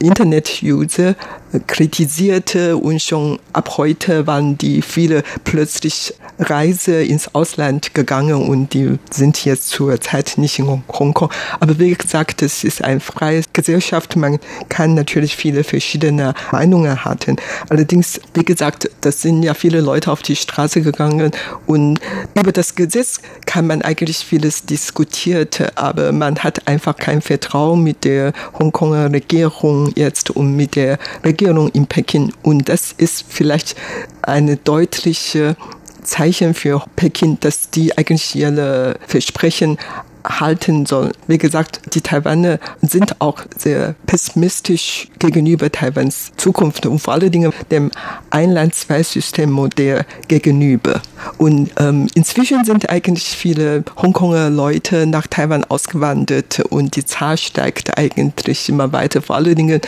Internet-User 0.00 1.14
kritisierte 1.66 2.76
und 2.76 3.00
schon 3.02 3.38
ab 3.52 3.76
heute 3.76 4.26
waren 4.26 4.56
die 4.56 4.82
viele 4.82 5.22
plötzlich 5.44 6.14
Reise 6.38 7.02
ins 7.02 7.34
Ausland 7.34 7.94
gegangen 7.94 8.48
und 8.48 8.72
die 8.72 8.98
sind 9.10 9.44
jetzt 9.44 9.68
zur 9.68 10.00
Zeit 10.00 10.34
nicht 10.36 10.58
in 10.58 10.66
Hongkong. 10.66 11.30
Aber 11.60 11.78
wie 11.78 11.94
gesagt, 11.94 12.42
es 12.42 12.64
ist 12.64 12.82
eine 12.82 13.00
freie 13.00 13.42
Gesellschaft. 13.52 14.16
Man 14.16 14.38
kann 14.68 14.94
natürlich 14.94 15.36
viele 15.36 15.62
verschiedene 15.62 16.34
Meinungen 16.50 17.04
haben. 17.04 17.36
Allerdings, 17.68 18.20
wie 18.34 18.44
gesagt, 18.44 18.90
das 19.02 19.22
sind 19.22 19.42
ja 19.42 19.54
viele 19.54 19.80
Leute 19.80 20.10
auf 20.10 20.22
die 20.22 20.36
Straße 20.36 20.82
gegangen 20.82 21.32
und 21.66 22.00
über 22.34 22.52
das 22.52 22.74
Gesetz 22.74 23.20
kann 23.46 23.66
man 23.66 23.82
eigentlich 23.82 24.18
vieles 24.18 24.64
diskutiert, 24.64 25.72
aber 25.76 26.12
man 26.12 26.38
hat 26.38 26.66
einfach 26.66 26.96
kein 26.96 27.20
Vertrauen 27.20 27.82
mit 27.82 28.04
der 28.04 28.32
Hongkonger 28.58 29.12
Regierung 29.12 29.92
jetzt 29.94 30.30
und 30.30 30.56
mit 30.56 30.76
der 30.76 30.98
Regierung 31.24 31.41
Regierung 31.42 31.70
in 31.70 31.86
Peking. 31.86 32.32
Und 32.42 32.68
das 32.68 32.92
ist 32.92 33.24
vielleicht 33.28 33.74
eine 34.22 34.56
deutliche 34.56 35.56
Zeichen 36.02 36.54
für 36.54 36.84
Peking, 36.94 37.38
dass 37.40 37.70
die 37.70 37.96
eigentlich 37.98 38.34
ihre 38.36 38.96
Versprechen 39.06 39.78
halten 40.24 40.86
soll. 40.86 41.12
Wie 41.26 41.38
gesagt, 41.38 41.80
die 41.94 42.00
Taiwaner 42.00 42.58
sind 42.80 43.20
auch 43.20 43.40
sehr 43.56 43.94
pessimistisch 44.06 45.08
gegenüber 45.18 45.70
Taiwans 45.70 46.32
Zukunft 46.36 46.86
und 46.86 46.98
vor 46.98 47.14
allen 47.14 47.30
Dingen 47.30 47.52
dem 47.70 47.90
Einland-Zwei-System-Modell 48.30 50.04
gegenüber. 50.28 51.00
Und 51.38 51.70
ähm, 51.78 52.08
inzwischen 52.14 52.64
sind 52.64 52.90
eigentlich 52.90 53.24
viele 53.24 53.84
Hongkonger 53.96 54.50
Leute 54.50 55.06
nach 55.06 55.26
Taiwan 55.26 55.64
ausgewandert 55.64 56.60
und 56.70 56.96
die 56.96 57.04
Zahl 57.04 57.36
steigt 57.38 57.98
eigentlich 57.98 58.68
immer 58.68 58.92
weiter. 58.92 59.22
Vor 59.22 59.36
allen 59.36 59.54
Dingen 59.54 59.80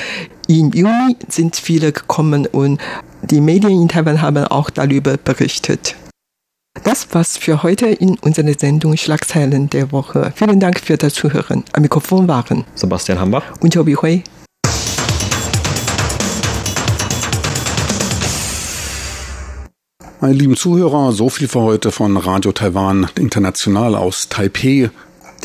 im 0.46 0.70
Juni 0.72 1.16
sind 1.28 1.56
viele 1.56 1.92
gekommen 1.92 2.46
und 2.46 2.80
die 3.22 3.40
Medien 3.40 3.82
in 3.82 3.88
Taiwan 3.88 4.20
haben 4.20 4.44
auch 4.44 4.70
darüber 4.70 5.16
berichtet. 5.16 5.96
Das 6.82 7.06
war's 7.14 7.36
für 7.38 7.62
heute 7.62 7.86
in 7.86 8.18
unserer 8.18 8.52
Sendung 8.58 8.96
Schlagzeilen 8.96 9.70
der 9.70 9.92
Woche. 9.92 10.32
Vielen 10.34 10.58
Dank 10.58 10.80
für 10.80 10.96
das 10.96 11.14
Zuhören. 11.14 11.62
Am 11.72 11.82
Mikrofon 11.82 12.26
waren 12.26 12.64
Sebastian 12.74 13.20
Hambach 13.20 13.44
und 13.60 13.72
Tobi 13.72 13.94
Hui. 13.94 14.24
Meine 20.20 20.34
lieben 20.34 20.56
Zuhörer, 20.56 21.12
so 21.12 21.28
viel 21.28 21.48
für 21.48 21.60
heute 21.60 21.92
von 21.92 22.16
Radio 22.16 22.50
Taiwan 22.52 23.08
International 23.14 23.94
aus 23.94 24.28
Taipei. 24.28 24.90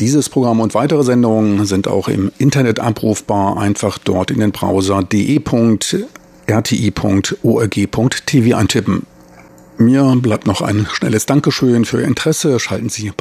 Dieses 0.00 0.28
Programm 0.30 0.60
und 0.60 0.74
weitere 0.74 1.04
Sendungen 1.04 1.64
sind 1.66 1.86
auch 1.86 2.08
im 2.08 2.32
Internet 2.38 2.80
abrufbar. 2.80 3.56
Einfach 3.58 3.98
dort 3.98 4.30
in 4.30 4.40
den 4.40 4.52
Browser 4.52 5.02
de.rti.org.tv 5.02 6.16
eintippen. 8.56 9.06
Mir 9.80 10.14
bleibt 10.20 10.46
noch 10.46 10.60
ein 10.60 10.86
schnelles 10.92 11.24
Dankeschön 11.24 11.86
für 11.86 12.02
Ihr 12.02 12.06
Interesse. 12.06 12.60
Schalten 12.60 12.90
Sie 12.90 13.12